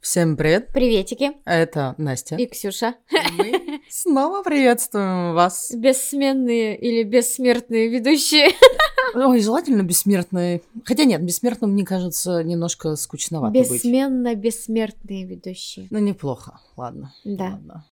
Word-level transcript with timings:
Всем 0.00 0.36
привет! 0.36 0.70
Приветики! 0.72 1.32
Это 1.44 1.94
Настя. 1.98 2.36
И 2.36 2.46
Ксюша. 2.46 2.94
Мы 3.36 3.80
снова 3.90 4.42
приветствуем 4.42 5.34
вас. 5.34 5.72
Бессменные 5.74 6.78
или 6.78 7.02
бессмертные 7.02 7.88
ведущие. 7.88 8.50
Ой, 9.14 9.40
желательно 9.40 9.82
бессмертные. 9.82 10.62
Хотя 10.84 11.04
нет, 11.04 11.24
бессмертным, 11.24 11.72
мне 11.72 11.84
кажется, 11.84 12.42
немножко 12.44 12.94
скучновато 12.94 13.58
быть. 13.58 13.70
Бессменно 13.70 14.34
бессмертные 14.34 15.26
ведущие. 15.26 15.88
Ну, 15.90 15.98
неплохо. 15.98 16.60
Ладно. 16.76 17.12
Да. 17.24 17.50
Ладно. 17.52 17.84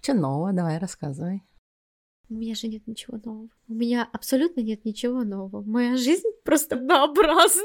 Че 0.00 0.14
нового? 0.14 0.52
Давай, 0.52 0.78
рассказывай. 0.78 1.42
У 2.28 2.34
меня 2.34 2.54
же 2.54 2.68
нет 2.68 2.86
ничего 2.86 3.18
нового. 3.22 3.48
У 3.68 3.74
меня 3.74 4.08
абсолютно 4.12 4.62
нет 4.62 4.84
ничего 4.84 5.22
нового. 5.22 5.62
Моя 5.62 5.96
жизнь 5.96 6.28
просто 6.44 6.76
однообразна. 6.76 7.62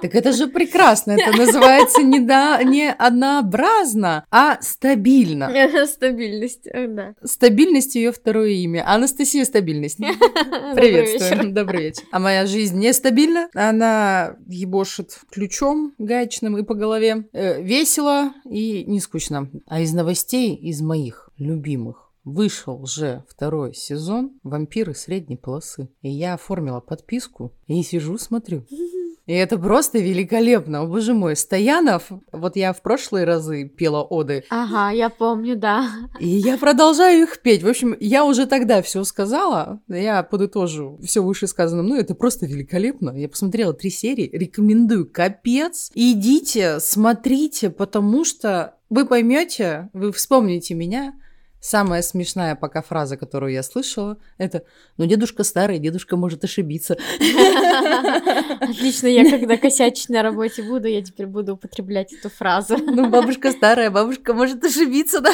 Так 0.00 0.14
это 0.14 0.32
же 0.32 0.46
прекрасно. 0.48 1.12
Это 1.12 1.36
называется 1.36 2.02
не, 2.02 2.20
да, 2.20 2.62
не 2.62 2.90
однообразно, 2.90 4.24
а 4.30 4.60
стабильно. 4.62 5.50
Стабильность, 5.86 6.66
э, 6.66 6.86
да. 6.86 7.14
Стабильность 7.22 7.94
ее 7.94 8.12
второе 8.12 8.50
имя. 8.50 8.84
Анастасия 8.86 9.44
Стабильность. 9.44 9.98
Приветствую. 10.74 11.52
Добрый 11.52 11.84
вечер. 11.84 12.04
А 12.10 12.18
моя 12.18 12.46
жизнь 12.46 12.78
нестабильна. 12.78 13.48
Она 13.54 14.36
ебошит 14.46 15.18
ключом 15.30 15.94
гаечным 15.98 16.56
и 16.58 16.62
по 16.62 16.74
голове. 16.74 17.26
Э, 17.32 17.60
весело 17.62 18.32
и 18.48 18.84
не 18.84 19.00
скучно. 19.00 19.50
А 19.66 19.80
из 19.80 19.92
новостей, 19.92 20.54
из 20.54 20.80
моих 20.80 21.30
любимых, 21.36 22.08
Вышел 22.24 22.86
же 22.86 23.24
второй 23.28 23.74
сезон 23.74 24.38
«Вампиры 24.44 24.94
средней 24.94 25.36
полосы». 25.36 25.88
И 26.02 26.08
я 26.08 26.34
оформила 26.34 26.78
подписку 26.78 27.52
и 27.66 27.82
сижу, 27.82 28.16
смотрю. 28.16 28.64
И 29.26 29.32
это 29.32 29.56
просто 29.56 29.98
великолепно. 29.98 30.82
О, 30.82 30.86
боже 30.86 31.14
мой, 31.14 31.36
Стоянов, 31.36 32.10
вот 32.32 32.56
я 32.56 32.72
в 32.72 32.82
прошлые 32.82 33.24
разы 33.24 33.68
пела 33.68 34.02
оды. 34.02 34.44
Ага, 34.50 34.90
я 34.90 35.10
помню, 35.10 35.56
да. 35.56 35.88
И 36.18 36.28
я 36.28 36.58
продолжаю 36.58 37.22
их 37.22 37.40
петь. 37.40 37.62
В 37.62 37.68
общем, 37.68 37.96
я 38.00 38.24
уже 38.24 38.46
тогда 38.46 38.82
все 38.82 39.04
сказала. 39.04 39.80
Я 39.88 40.22
подытожу 40.22 40.98
все 41.04 41.22
вышесказанным. 41.22 41.86
Ну, 41.86 41.96
это 41.96 42.14
просто 42.14 42.46
великолепно. 42.46 43.10
Я 43.16 43.28
посмотрела 43.28 43.72
три 43.72 43.90
серии. 43.90 44.28
Рекомендую. 44.32 45.08
Капец. 45.10 45.90
Идите, 45.94 46.80
смотрите, 46.80 47.70
потому 47.70 48.24
что 48.24 48.74
вы 48.90 49.06
поймете, 49.06 49.88
вы 49.92 50.12
вспомните 50.12 50.74
меня, 50.74 51.14
Самая 51.62 52.02
смешная 52.02 52.56
пока 52.56 52.82
фраза, 52.82 53.16
которую 53.16 53.52
я 53.52 53.62
слышала, 53.62 54.16
это 54.36 54.64
«Ну, 54.96 55.06
дедушка 55.06 55.44
старый, 55.44 55.78
дедушка 55.78 56.16
может 56.16 56.42
ошибиться». 56.42 56.96
Отлично, 58.60 59.06
я 59.06 59.30
когда 59.30 59.56
косячить 59.56 60.08
на 60.08 60.24
работе 60.24 60.64
буду, 60.64 60.88
я 60.88 61.00
теперь 61.02 61.26
буду 61.26 61.54
употреблять 61.54 62.12
эту 62.12 62.30
фразу. 62.30 62.76
Ну, 62.92 63.08
бабушка 63.08 63.52
старая, 63.52 63.90
бабушка 63.90 64.34
может 64.34 64.64
ошибиться, 64.64 65.20
да? 65.22 65.30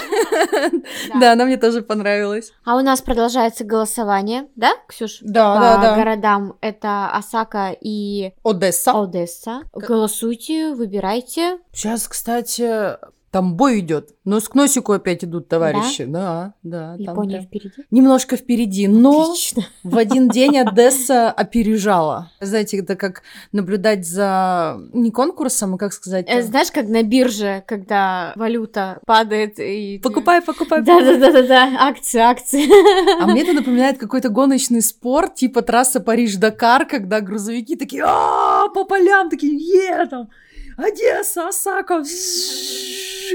Да, 1.18 1.32
она 1.32 1.46
мне 1.46 1.56
тоже 1.56 1.80
понравилась. 1.80 2.52
А 2.62 2.76
у 2.76 2.80
нас 2.80 3.00
продолжается 3.00 3.64
голосование, 3.64 4.48
да, 4.54 4.74
Ксюш? 4.86 5.20
Да, 5.22 5.54
По 5.54 5.60
да, 5.60 5.78
да. 5.78 5.96
городам 5.96 6.58
это 6.60 7.10
Осака 7.10 7.74
и 7.80 8.32
Одесса. 8.44 8.92
Одесса. 8.92 9.62
Голосуйте, 9.72 10.74
выбирайте. 10.74 11.58
Сейчас, 11.72 12.06
кстати, 12.06 12.98
там 13.30 13.56
бой 13.56 13.80
идет. 13.80 14.10
Нос 14.24 14.48
к 14.48 14.54
носику 14.54 14.92
опять 14.92 15.24
идут 15.24 15.48
товарищи. 15.48 16.04
Да, 16.04 16.54
да. 16.62 16.92
там 16.92 16.98
Япония 16.98 17.36
прям 17.36 17.46
впереди. 17.46 17.86
Немножко 17.90 18.36
впереди, 18.36 18.88
но 18.88 19.30
Отлично. 19.32 19.64
в 19.82 19.98
один 19.98 20.28
день 20.28 20.58
Одесса 20.58 21.30
опережала. 21.30 22.30
Знаете, 22.40 22.78
это 22.78 22.96
как 22.96 23.22
наблюдать 23.52 24.06
за 24.06 24.80
не 24.92 25.10
конкурсом, 25.10 25.74
а 25.74 25.78
как 25.78 25.92
сказать? 25.92 26.26
Э, 26.28 26.42
Знаешь, 26.42 26.70
как 26.70 26.88
на 26.88 27.02
бирже, 27.02 27.62
когда 27.66 28.32
валюта 28.36 29.00
падает 29.06 29.58
и... 29.58 30.00
Покупай, 30.02 30.40
покупай. 30.40 30.82
Да-да-да-да, 30.82 31.76
акции, 31.80 32.20
акции. 32.20 32.66
А 33.22 33.26
мне 33.26 33.42
это 33.42 33.52
напоминает 33.52 33.98
какой-то 33.98 34.30
гоночный 34.30 34.80
спорт, 34.80 35.34
типа 35.34 35.62
трасса 35.62 36.00
Париж-Дакар, 36.00 36.86
когда 36.86 37.20
грузовики 37.20 37.76
такие 37.76 38.02
«А, 38.06 38.68
по 38.68 38.84
полям, 38.84 39.28
такие 39.28 39.54
«Е!» 39.54 40.06
там 40.06 40.28
Одесса, 40.78 41.48
Осака, 41.48 42.04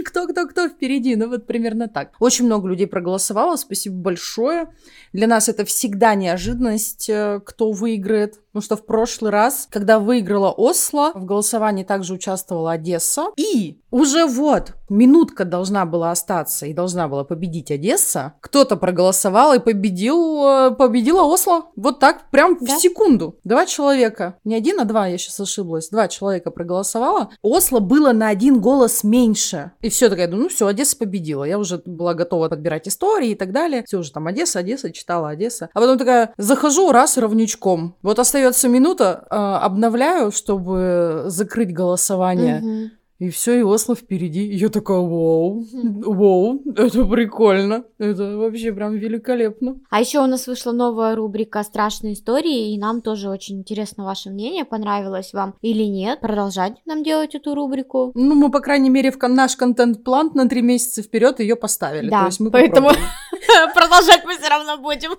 кто, 0.02 0.28
кто, 0.28 0.48
кто 0.48 0.68
впереди, 0.68 1.16
ну 1.16 1.30
вот 1.30 1.46
примерно 1.46 1.88
так. 1.88 2.14
Очень 2.20 2.46
много 2.46 2.68
людей 2.68 2.88
проголосовало, 2.88 3.56
спасибо 3.56 3.96
большое. 3.96 4.68
Для 5.14 5.28
нас 5.28 5.50
это 5.50 5.66
всегда 5.66 6.16
неожиданность, 6.16 7.10
э, 7.10 7.40
кто 7.46 7.72
выиграет. 7.72 8.40
Потому 8.54 8.66
что 8.66 8.76
в 8.78 8.86
прошлый 8.86 9.32
раз, 9.32 9.68
когда 9.72 9.98
выиграла 9.98 10.52
Осло, 10.52 11.12
в 11.16 11.26
голосовании 11.26 11.84
также 11.84 12.14
участвовала 12.14 12.74
Одесса. 12.74 13.26
И 13.36 13.80
уже 13.90 14.28
вот 14.28 14.74
минутка 14.90 15.44
должна 15.44 15.88
была 15.88 16.12
остаться 16.12 16.68
и 16.68 16.74
должна 16.74 17.08
была 17.08 17.24
победить 17.24 17.72
Одесса. 17.72 18.34
Кто-то 18.42 18.76
проголосовал 18.76 19.56
и 19.56 19.60
победил, 19.60 20.46
э, 20.46 20.72
победила 20.78 21.24
Осло. 21.24 21.72
Вот 21.76 22.00
так, 22.00 22.30
прям 22.30 22.58
Да? 22.62 22.78
в 22.78 22.80
секунду. 22.80 23.40
Два 23.44 23.66
человека. 23.66 24.36
Не 24.44 24.54
один, 24.54 24.80
а 24.80 24.86
два, 24.86 25.08
я 25.08 25.18
сейчас 25.18 25.40
ошиблась. 25.40 25.90
Два 25.90 26.08
человека 26.08 26.52
проголосовало. 26.52 27.32
Осло 27.42 27.80
было 27.80 28.12
на 28.12 28.28
один 28.28 28.62
голос 28.62 29.04
меньше. 29.04 29.72
И 29.82 29.90
все, 29.90 30.10
такая, 30.10 30.28
ну 30.28 30.48
все, 30.48 30.68
Одесса 30.68 30.96
победила. 30.96 31.44
Я 31.44 31.58
уже 31.58 31.82
была 31.84 32.14
готова 32.14 32.50
подбирать 32.50 32.88
истории 32.88 33.32
и 33.32 33.36
так 33.36 33.52
далее. 33.52 33.84
Все 33.88 33.98
уже 33.98 34.12
там 34.12 34.28
Одесса, 34.28 34.60
Одесса, 34.60 34.92
читала 34.92 35.30
Одесса. 35.30 35.72
А 35.74 35.80
потом 35.80 35.98
такая, 35.98 36.36
захожу 36.38 36.92
раз 36.92 37.18
равнючком. 37.18 37.96
Вот 38.04 38.20
остается 38.20 38.43
минута, 38.70 39.26
э, 39.30 39.36
обновляю, 39.36 40.32
чтобы 40.32 41.24
закрыть 41.28 41.74
голосование. 41.74 42.92
И 43.20 43.30
все, 43.30 43.60
и 43.60 43.62
Осло 43.62 43.96
впереди. 43.96 44.46
И 44.48 44.58
я 44.58 44.68
такая, 44.68 44.98
вау, 44.98 45.64
вау, 45.72 46.62
это 46.76 47.06
прикольно. 47.06 47.86
Это 47.98 48.38
вообще 48.38 48.74
прям 48.74 48.96
великолепно. 48.96 49.78
А 49.90 50.02
еще 50.02 50.20
у 50.20 50.28
нас 50.28 50.48
вышла 50.48 50.74
новая 50.74 51.16
рубрика 51.16 51.64
«Страшные 51.64 52.14
истории», 52.14 52.74
и 52.74 52.78
нам 52.78 53.02
тоже 53.02 53.30
очень 53.30 53.60
интересно 53.60 54.04
ваше 54.04 54.30
мнение, 54.30 54.66
понравилось 54.66 55.32
вам 55.32 55.54
или 55.62 55.84
нет. 55.84 56.20
Продолжать 56.20 56.74
нам 56.86 57.04
делать 57.04 57.34
эту 57.34 57.56
рубрику. 57.56 58.12
Ну, 58.14 58.36
мы, 58.36 58.52
по 58.52 58.60
крайней 58.60 58.90
мере, 58.90 59.10
в 59.12 59.18
наш 59.30 59.56
контент-план 59.56 60.32
на 60.34 60.50
три 60.50 60.62
месяца 60.62 61.02
вперед 61.02 61.40
ее 61.40 61.56
поставили. 61.56 62.10
Да, 62.10 62.22
То 62.22 62.26
есть 62.26 62.40
мы 62.42 62.52
поэтому- 62.52 62.90
попробуем. 62.90 63.10
Продолжать 63.74 64.24
мы 64.26 64.38
все 64.38 64.50
равно 64.50 64.78
будем. 64.78 65.12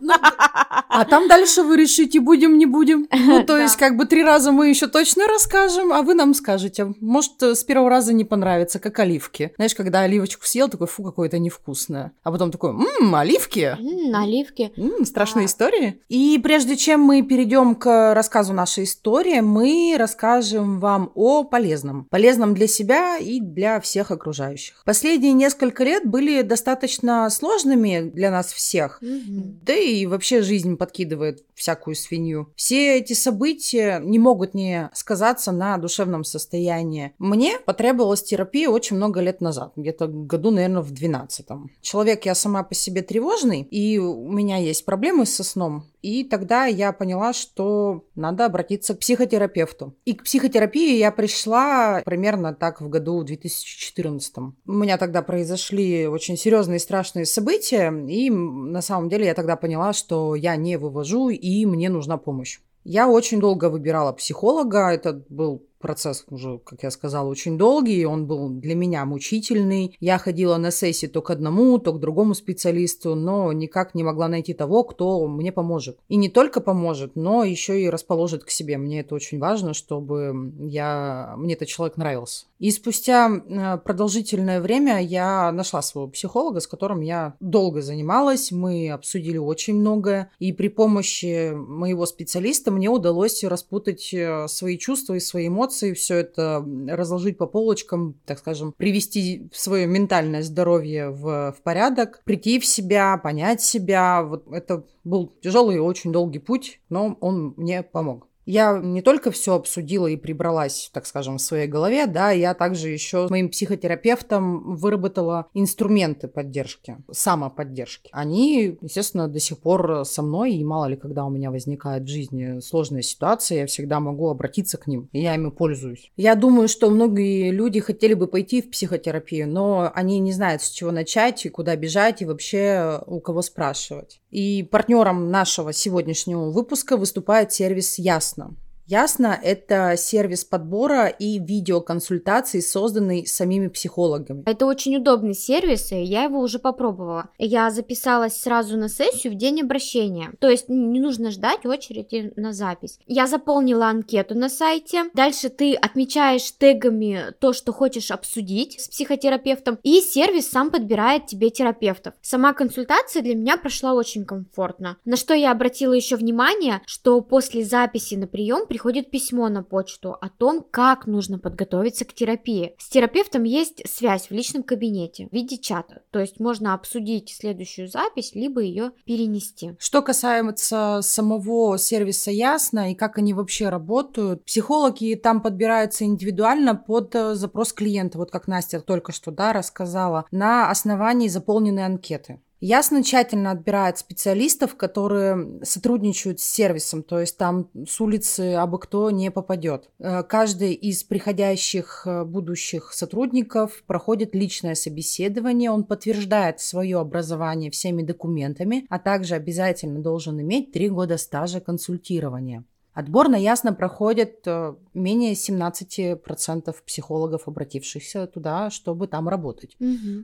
А 0.89 1.05
там 1.05 1.29
дальше 1.29 1.63
вы 1.63 1.77
решите, 1.77 2.21
будем, 2.21 2.59
не 2.59 2.67
будем. 2.67 3.09
Ну, 3.35 3.43
то 3.43 3.57
есть, 3.59 3.77
как 3.77 3.97
бы 3.97 4.05
три 4.05 4.23
раза 4.23 4.53
мы 4.53 4.69
еще 4.69 4.87
точно 4.87 5.27
расскажем, 5.27 5.93
а 5.93 6.03
вы 6.03 6.15
нам 6.15 6.35
скажете. 6.35 6.95
Может, 7.01 7.43
с 7.43 7.65
первого 7.65 7.89
раза 7.91 8.13
не 8.13 8.25
понравится, 8.25 8.79
как 8.79 8.99
оливки. 8.99 9.53
Знаешь, 9.57 9.75
когда 9.75 10.01
оливочку 10.01 10.47
съел, 10.47 10.69
такой, 10.69 10.87
фу, 10.87 11.03
какое-то 11.03 11.39
невкусное. 11.39 12.13
А 12.23 12.31
потом 12.31 12.51
такой, 12.51 12.73
ммм, 12.73 13.15
оливки. 13.15 13.77
М, 13.79 14.15
Оливки. 14.15 14.73
М, 14.77 15.05
страшные 15.05 15.45
А. 15.45 15.47
истории. 15.47 16.01
И 16.09 16.39
прежде 16.43 16.77
чем 16.77 17.01
мы 17.01 17.23
перейдем 17.23 17.75
к 17.75 18.15
рассказу 18.15 18.53
нашей 18.53 18.85
истории, 18.85 19.41
мы 19.41 19.97
расскажем 19.99 20.79
вам 20.81 21.11
о 21.15 21.45
полезном. 21.45 22.07
Полезном 22.11 22.55
для 22.55 22.67
себя 22.69 23.17
и 23.19 23.41
для 23.41 23.81
всех 23.81 24.11
окружающих. 24.11 24.83
Последние 24.85 25.33
несколько 25.33 25.83
лет 25.83 26.05
были 26.05 26.43
достаточно 26.43 27.29
сложными 27.31 28.11
для 28.13 28.24
для 28.25 28.31
нас 28.31 28.55
всех. 28.55 29.03
Мгм. 29.03 29.61
Да 29.63 29.75
и 29.75 30.07
вообще 30.07 30.41
жизнь 30.41 30.79
подкидывает 30.79 31.45
всякую 31.55 31.95
свинью. 31.95 32.49
Все 32.57 32.97
эти 32.97 33.13
события 33.13 34.01
не 34.03 34.19
могут 34.19 34.55
не 34.55 34.89
сказаться 34.95 35.53
на 35.53 35.77
душевном 35.77 36.25
состоянии. 36.25 37.13
Мне 37.19 37.59
потребовалась 37.59 38.23
терапия 38.23 38.71
очень 38.71 38.97
много 38.97 39.21
лет 39.21 39.43
назад, 39.43 39.73
где-то 39.77 40.07
году, 40.07 40.51
наверное, 40.51 40.81
в 40.81 40.91
12 40.91 41.47
Человек 41.83 42.25
я 42.25 42.35
сама 42.35 42.63
по 42.63 42.75
себе 42.75 43.03
тревожный, 43.03 43.61
и 43.61 43.99
у 43.99 44.33
меня 44.33 44.57
есть 44.57 44.87
проблемы 44.87 45.27
со 45.27 45.45
сном. 45.45 45.85
И 46.05 46.23
тогда 46.23 46.67
я 46.67 46.93
поняла, 46.93 47.33
что 47.33 48.05
надо 48.15 48.45
обратиться 48.45 48.95
к 48.95 48.99
психотерапевту. 48.99 49.95
И 50.05 50.13
к 50.13 50.25
психотерапии 50.25 50.99
я 50.99 51.11
пришла 51.11 52.03
примерно 52.05 52.53
так 52.53 52.83
в 52.83 52.91
году 52.91 53.23
2014. 53.25 54.37
У 54.37 54.53
меня 54.67 54.99
тогда 54.99 55.23
произошли 55.23 56.07
очень 56.07 56.37
серьезные 56.37 56.77
и 56.77 56.81
страшные 56.81 57.25
события, 57.25 57.91
и 57.91 58.29
на 58.29 58.83
самом 58.83 59.09
деле 59.09 59.25
я 59.25 59.33
тогда 59.33 59.57
поняла, 59.57 59.95
что 59.95 60.35
я 60.35 60.57
не 60.57 60.77
вывожу, 60.77 61.31
и 61.31 61.65
мне 61.65 61.89
нужна 61.89 62.19
помощь. 62.19 62.61
Я 62.85 63.09
очень 63.09 63.41
долго 63.41 63.71
выбирала 63.71 64.13
психолога, 64.13 64.91
это 64.91 65.25
был 65.31 65.63
процесс 65.85 66.25
уже, 66.31 66.61
как 66.65 66.83
я 66.83 66.91
сказала, 66.91 67.29
очень 67.29 67.59
долгий, 67.59 68.07
он 68.07 68.27
был 68.27 68.49
для 68.49 68.75
меня 68.75 69.05
мучительный. 69.05 69.95
Я 70.01 70.17
ходила 70.17 70.57
на 70.57 70.71
сессии 70.71 71.07
то 71.07 71.21
к 71.21 71.29
одному, 71.29 71.79
то 71.79 71.93
к 71.93 72.01
другому 72.01 72.33
специалисту, 72.33 73.15
но 73.15 73.53
никак 73.53 73.95
не 73.95 74.03
могла 74.03 74.29
найти 74.29 74.55
того, 74.55 74.83
кто 74.85 75.27
мне 75.27 75.53
поможет. 75.53 75.99
И 76.09 76.17
не 76.17 76.31
только 76.31 76.63
поможет, 76.63 77.17
но 77.17 77.45
еще 77.45 77.83
и 77.83 77.91
расположит 77.91 78.45
к 78.45 78.51
себе. 78.51 78.79
Мне 78.79 79.01
это 79.01 79.15
очень 79.15 79.39
важно, 79.39 79.75
чтобы 79.75 80.55
я... 80.59 81.35
мне 81.37 81.53
этот 81.53 81.69
человек 81.69 81.99
нравился. 81.99 82.47
И 82.65 82.71
спустя 82.71 83.29
э, 83.29 83.77
продолжительное 83.85 84.59
время 84.63 84.99
я 85.03 85.53
нашла 85.53 85.83
своего 85.83 86.09
психолога, 86.09 86.61
с 86.61 86.67
которым 86.67 87.03
я 87.03 87.35
долго 87.41 87.83
занималась. 87.83 88.53
Мы 88.53 88.91
обсудили 88.91 89.37
очень 89.37 89.75
многое. 89.75 90.31
И 90.39 90.51
при 90.55 90.69
помощи 90.69 91.53
моего 91.53 92.07
специалиста 92.07 92.71
мне 92.71 92.89
удалось 92.89 93.45
распутать 93.45 94.15
э, 94.15 94.49
свои 94.49 94.79
чувства 94.79 95.13
и 95.13 95.21
свои 95.21 95.49
эмоции, 95.49 95.74
все 95.95 96.17
это 96.17 96.65
разложить 96.89 97.39
по 97.39 97.47
полочкам, 97.47 98.21
так 98.25 98.39
скажем, 98.39 98.73
привести 98.77 99.49
свое 99.53 99.87
ментальное 99.87 100.43
здоровье 100.43 101.11
в, 101.11 101.53
в 101.53 101.63
порядок, 101.63 102.23
прийти 102.25 102.59
в 102.59 102.67
себя, 102.67 103.17
понять 103.19 103.63
себя. 103.63 104.23
Вот 104.23 104.47
это 104.53 104.85
был 105.05 105.35
тяжелый 105.43 105.77
и 105.77 105.81
очень 105.81 106.13
долгий 106.13 106.39
путь, 106.39 106.81
но 106.89 107.17
он 107.21 107.55
мне 107.57 107.83
помог. 107.83 108.29
Я 108.47 108.79
не 108.83 109.03
только 109.03 109.31
все 109.31 109.55
обсудила 109.55 110.07
и 110.07 110.17
прибралась, 110.17 110.91
так 110.93 111.07
скажем, 111.07 111.39
в 111.39 111.43
своей 111.43 111.67
голове, 111.67 112.07
да, 112.07 112.31
я 112.31 112.55
также 112.55 112.89
еще 112.89 113.27
с 113.27 113.31
моим 113.31 113.49
психотерапевтом 113.49 114.77
выработала 114.77 115.47
инструменты 115.55 116.29
поддержки, 116.29 116.99
самоподдержки. 117.11 118.11
Они, 118.13 118.79
естественно, 118.81 119.29
до 119.29 119.41
сих 119.41 119.59
пор 119.59 120.05
со 120.05 120.23
мной, 120.23 120.55
и 120.55 120.65
мало 120.65 120.87
ли, 120.87 120.97
когда 120.97 121.25
у 121.25 121.31
меня 121.31 121.51
возникает 121.51 122.05
в 122.05 122.09
жизни 122.09 122.61
сложная 122.61 123.03
ситуация, 123.03 123.61
я 123.61 123.67
всегда 123.67 124.01
могу 124.01 124.29
обратиться 124.29 124.77
к 124.79 124.87
ним, 124.87 125.09
и 125.13 125.23
я 125.23 125.35
ими 125.35 125.51
пользуюсь. 125.51 126.11
Я 126.17 126.35
думаю, 126.35 126.69
что 126.69 126.91
многие 126.91 127.51
люди 127.51 127.81
хотели 127.81 128.15
бы 128.15 128.27
пойти 128.27 128.63
в 128.63 128.71
психотерапию, 128.71 129.49
но 129.49 129.91
они 129.95 130.19
не 130.19 130.33
знают, 130.33 130.63
с 130.63 130.71
чего 130.71 130.91
начать, 130.91 131.47
и 131.47 131.49
куда 131.49 131.77
бежать, 131.77 132.23
и 132.23 132.27
вообще 132.27 133.03
у 133.07 133.21
кого 133.21 133.43
спрашивать. 133.43 134.21
И 134.31 134.63
партнером 134.65 135.31
нашего 135.31 135.73
сегодняшнего 135.73 136.51
выпуска 136.51 136.97
выступает 136.97 137.53
сервис 137.53 137.99
Ясно. 137.99 138.34
tystnad. 138.35 138.64
Ясно– 138.87 139.39
это 139.43 139.95
сервис 139.97 140.45
подбора 140.45 141.07
и 141.07 141.39
видеоконсультаций, 141.39 142.61
созданный 142.61 143.27
самими 143.27 143.69
психологами. 143.69 144.43
Это 144.45 144.67
очень 144.67 144.97
удобный 144.97 145.33
сервис, 145.33 145.91
и 145.91 146.03
я 146.03 146.25
его 146.25 146.41
уже 146.41 146.59
попробовала. 146.59 147.31
Я 147.39 147.71
записалась 147.71 148.37
сразу 148.37 148.77
на 148.77 148.91
сессию 148.91 149.33
в 149.33 149.37
день 149.37 149.63
обращения, 149.63 150.33
то 150.39 150.51
есть 150.51 150.69
не 150.69 151.01
нужно 151.01 151.31
ждать 151.31 151.65
очереди 151.65 152.35
на 152.37 152.53
запись. 152.53 152.99
Я 153.07 153.27
заполнила 153.27 153.87
анкету 153.87 154.35
на 154.35 154.51
сайте, 154.51 155.05
дальше 155.15 155.49
ты 155.49 155.75
отмечаешь 155.75 156.53
тегами 156.53 157.33
то, 157.41 157.55
что 157.55 157.73
хочешь 157.73 158.11
обсудить 158.11 158.79
с 158.83 158.89
психотерапевтом, 158.89 159.79
и 159.83 160.03
сервис 160.03 160.51
сам 160.51 160.71
подбирает 160.71 161.25
тебе 161.27 161.49
терапевтов. 161.49 162.13
Сама 162.21 162.53
консультация 162.53 163.23
для 163.23 163.35
меня 163.35 163.57
прошла 163.57 163.95
очень 163.95 164.27
комфортно. 164.27 164.99
На 165.07 165.17
что 165.17 165.33
я 165.33 165.53
обратила 165.53 165.95
еще 165.95 166.17
внимание, 166.17 166.83
что 166.85 167.23
после 167.23 167.65
записи 167.65 168.17
на 168.17 168.27
прием 168.27 168.67
приходит 168.75 169.13
письмо 169.13 169.49
на 169.51 169.63
почту 169.63 170.17
о 170.21 170.29
том, 170.29 170.67
как 170.69 171.07
нужно 171.07 171.39
подготовиться 171.39 172.05
к 172.05 172.13
терапии. 172.13 172.75
С 172.77 172.89
терапевтом 172.89 173.45
есть 173.45 173.89
связь 173.89 174.27
в 174.27 174.33
личном 174.33 174.65
кабинете 174.65 175.29
в 175.29 175.33
виде 175.33 175.59
чата, 175.59 176.03
то 176.11 176.19
есть 176.19 176.41
можно 176.41 176.75
обсудить 176.75 177.31
следующую 177.31 177.87
запись, 177.87 178.33
либо 178.35 178.61
ее 178.61 178.91
перенести. 179.05 179.77
Что 179.79 180.03
касается 180.03 180.99
самого 181.03 181.79
сервиса 181.79 182.33
Ясно 182.33 182.91
и 182.91 182.97
как 182.97 183.17
они 183.17 183.33
вообще 183.33 183.69
работают, 183.69 184.45
психологи 184.45 185.15
там 185.15 185.41
подбираются 185.41 186.05
индивидуально 186.05 186.75
под 186.75 187.15
э, 187.15 187.37
запрос 187.37 187.73
клиента, 187.73 188.19
вот 188.19 188.33
как 188.33 188.49
Настя 188.49 188.81
только 188.81 189.13
что 189.13 189.31
да, 189.31 189.53
рассказала, 189.53 190.25
на 190.33 190.69
основании 190.69 191.29
заполненной 191.29 191.85
анкеты. 191.85 192.41
Ясно 192.67 193.05
тщательно 193.05 193.51
отбирает 193.51 193.99
специалистов, 193.99 194.75
которые 194.75 195.63
сотрудничают 195.65 196.41
с 196.41 196.45
сервисом, 196.45 197.03
то 197.03 197.21
есть 197.21 197.37
там 197.37 197.69
с 197.87 198.01
улицы 198.01 198.55
абы 198.55 198.79
кто 198.79 199.11
не 199.11 199.31
попадет. 199.31 199.91
Э, 199.99 200.23
Каждый 200.23 200.73
из 200.73 201.05
приходящих 201.05 202.05
э, 202.07 202.25
будущих 202.25 202.95
сотрудников 202.95 203.85
проходит 203.87 204.35
личное 204.35 204.77
собеседование, 204.77 205.71
он 205.71 205.85
подтверждает 205.85 206.59
свое 206.59 207.01
образование 207.01 207.71
всеми 207.71 208.01
документами, 208.01 208.87
а 208.89 208.99
также 208.99 209.35
обязательно 209.35 210.01
должен 210.01 210.41
иметь 210.41 210.73
три 210.73 210.89
года 210.89 211.19
стажа 211.19 211.61
консультирования. 211.61 212.65
Отбор 212.95 213.29
на 213.29 213.37
Ясно 213.37 213.75
проходит 213.75 214.47
э, 214.47 214.75
менее 214.95 215.33
17% 215.33 216.75
психологов, 216.87 217.49
обратившихся 217.49 218.27
туда, 218.29 218.71
чтобы 218.71 219.09
там 219.09 219.29
работать. 219.29 219.77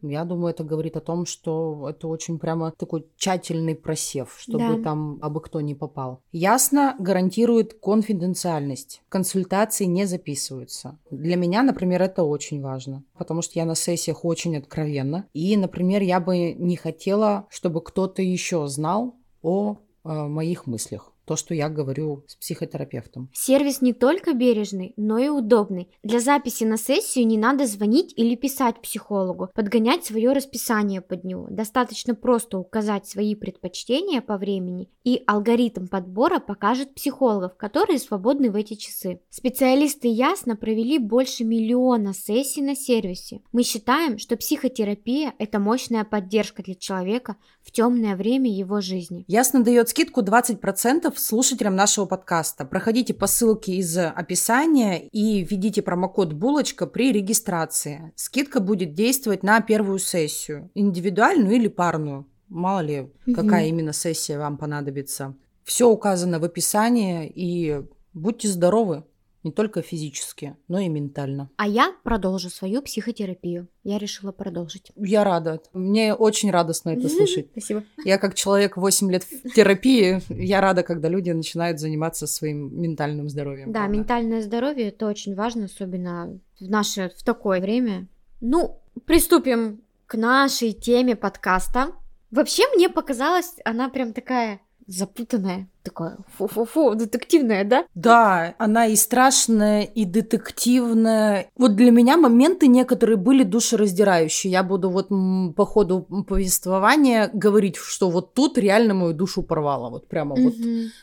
Я 0.02 0.24
думаю, 0.24 0.52
это 0.52 0.62
говорит 0.62 0.96
о 0.96 1.00
том, 1.00 1.26
что 1.26 1.88
это 1.90 2.06
очень 2.06 2.38
прямо 2.38 2.72
такой 2.78 3.06
тщательный 3.16 3.74
просев, 3.74 4.36
чтобы 4.38 4.76
Да. 4.76 4.82
там 4.82 5.18
абы 5.20 5.40
кто 5.40 5.60
не 5.60 5.74
попал. 5.74 6.20
Ясно 6.30 6.94
гарантирует 7.00 7.74
конфиденциальность. 7.74 9.02
Консультации 9.08 9.86
не 9.86 10.04
записываются. 10.04 10.98
Для 11.10 11.36
меня, 11.36 11.62
например, 11.64 12.02
это 12.02 12.22
очень 12.22 12.60
важно, 12.62 13.02
потому 13.18 13.42
что 13.42 13.58
я 13.58 13.64
на 13.64 13.74
сессиях 13.74 14.24
очень 14.24 14.56
откровенна. 14.56 15.26
И, 15.32 15.56
например, 15.56 16.02
я 16.02 16.20
бы 16.20 16.52
не 16.52 16.76
хотела, 16.76 17.46
чтобы 17.50 17.82
кто-то 17.82 18.22
еще 18.22 18.68
знал 18.68 19.16
о 19.42 19.76
э, 20.04 20.26
моих 20.28 20.66
мыслях. 20.66 21.12
То, 21.30 21.36
что 21.36 21.54
я 21.54 21.68
говорю 21.68 22.24
с 22.26 22.34
психотерапевтом. 22.34 23.30
Сервис 23.32 23.82
не 23.82 23.92
только 23.92 24.32
бережный, 24.32 24.94
но 24.96 25.16
и 25.16 25.28
удобный. 25.28 25.88
Для 26.02 26.18
записи 26.18 26.64
на 26.64 26.76
сессию 26.76 27.24
не 27.24 27.38
надо 27.38 27.66
звонить 27.66 28.12
или 28.16 28.34
писать 28.34 28.82
психологу, 28.82 29.48
подгонять 29.54 30.04
свое 30.04 30.32
расписание 30.32 31.00
под 31.00 31.22
него. 31.22 31.46
Достаточно 31.48 32.16
просто 32.16 32.58
указать 32.58 33.06
свои 33.06 33.36
предпочтения 33.36 34.20
по 34.20 34.38
времени, 34.38 34.88
и 35.04 35.22
алгоритм 35.24 35.86
подбора 35.86 36.40
покажет 36.40 36.94
психологов, 36.94 37.56
которые 37.56 38.00
свободны 38.00 38.50
в 38.50 38.56
эти 38.56 38.74
часы. 38.74 39.20
Специалисты 39.30 40.08
ясно 40.08 40.56
провели 40.56 40.98
больше 40.98 41.44
миллиона 41.44 42.12
сессий 42.12 42.60
на 42.60 42.74
сервисе. 42.74 43.40
Мы 43.52 43.62
считаем, 43.62 44.18
что 44.18 44.36
психотерапия– 44.36 45.32
это 45.38 45.60
мощная 45.60 46.02
поддержка 46.02 46.64
для 46.64 46.74
человека 46.74 47.36
в 47.62 47.70
темное 47.70 48.16
время 48.16 48.50
его 48.50 48.80
жизни. 48.80 49.24
Ясно 49.28 49.62
дает 49.62 49.88
скидку 49.90 50.22
20% 50.22 51.19
слушателям 51.20 51.76
нашего 51.76 52.06
подкаста. 52.06 52.64
Проходите 52.64 53.14
по 53.14 53.26
ссылке 53.26 53.74
из 53.76 53.96
описания 53.96 55.06
и 55.08 55.44
введите 55.44 55.82
промокод 55.82 56.32
«Булочка» 56.32 56.86
при 56.86 57.12
регистрации. 57.12 58.12
Скидка 58.16 58.60
будет 58.60 58.94
действовать 58.94 59.42
на 59.42 59.60
первую 59.60 59.98
сессию, 59.98 60.70
индивидуальную 60.74 61.56
или 61.56 61.68
парную. 61.68 62.26
Мало 62.48 62.80
ли, 62.80 63.12
какая 63.34 63.66
именно 63.66 63.92
сессия 63.92 64.38
вам 64.38 64.58
понадобится. 64.58 65.36
Все 65.62 65.88
указано 65.88 66.40
в 66.40 66.44
описании, 66.44 67.30
и 67.32 67.82
будьте 68.12 68.48
здоровы. 68.48 69.04
Не 69.42 69.52
только 69.52 69.80
физически, 69.80 70.56
но 70.68 70.78
и 70.80 70.88
ментально. 70.88 71.48
А 71.56 71.66
я 71.66 71.94
продолжу 72.02 72.50
свою 72.50 72.82
психотерапию. 72.82 73.68
Я 73.84 73.98
решила 73.98 74.32
продолжить. 74.32 74.92
Я 74.96 75.24
рада. 75.24 75.62
Мне 75.72 76.14
очень 76.14 76.50
радостно 76.50 76.90
это 76.90 77.08
слышать. 77.08 77.48
Спасибо. 77.52 77.84
Я 78.04 78.18
как 78.18 78.34
человек 78.34 78.76
8 78.76 79.10
лет 79.10 79.24
в 79.24 79.50
терапии, 79.54 80.20
я 80.28 80.60
рада, 80.60 80.82
когда 80.82 81.08
люди 81.08 81.30
начинают 81.30 81.80
заниматься 81.80 82.26
своим 82.26 82.78
ментальным 82.82 83.30
здоровьем. 83.30 83.72
Да, 83.72 83.80
правда. 83.80 83.96
ментальное 83.96 84.42
здоровье 84.42 84.88
это 84.88 85.06
очень 85.06 85.34
важно, 85.34 85.64
особенно 85.64 86.38
в 86.58 86.68
наше 86.68 87.10
в 87.16 87.24
такое 87.24 87.60
время. 87.62 88.08
Ну, 88.42 88.78
приступим 89.06 89.80
к 90.06 90.16
нашей 90.16 90.72
теме 90.72 91.16
подкаста. 91.16 91.92
Вообще 92.30 92.64
мне 92.74 92.90
показалось, 92.90 93.54
она 93.64 93.88
прям 93.88 94.12
такая 94.12 94.60
запутанная. 94.86 95.69
Такая 95.82 96.18
фу-фу-фу, 96.36 96.94
детективная, 96.94 97.64
да? 97.64 97.84
Да, 97.94 98.54
она 98.58 98.86
и 98.86 98.96
страшная, 98.96 99.82
и 99.82 100.04
детективная. 100.04 101.46
Вот 101.56 101.76
для 101.76 101.90
меня 101.90 102.16
моменты 102.16 102.66
некоторые 102.66 103.16
были 103.16 103.42
душераздирающие. 103.42 104.50
Я 104.50 104.62
буду 104.62 104.90
вот 104.90 105.08
по 105.54 105.66
ходу 105.66 106.02
повествования 106.26 107.30
говорить, 107.32 107.76
что 107.76 108.10
вот 108.10 108.34
тут 108.34 108.58
реально 108.58 108.94
мою 108.94 109.12
душу 109.12 109.42
порвало. 109.42 109.90
Вот 109.90 110.08
прямо 110.08 110.36
вот, 110.36 110.54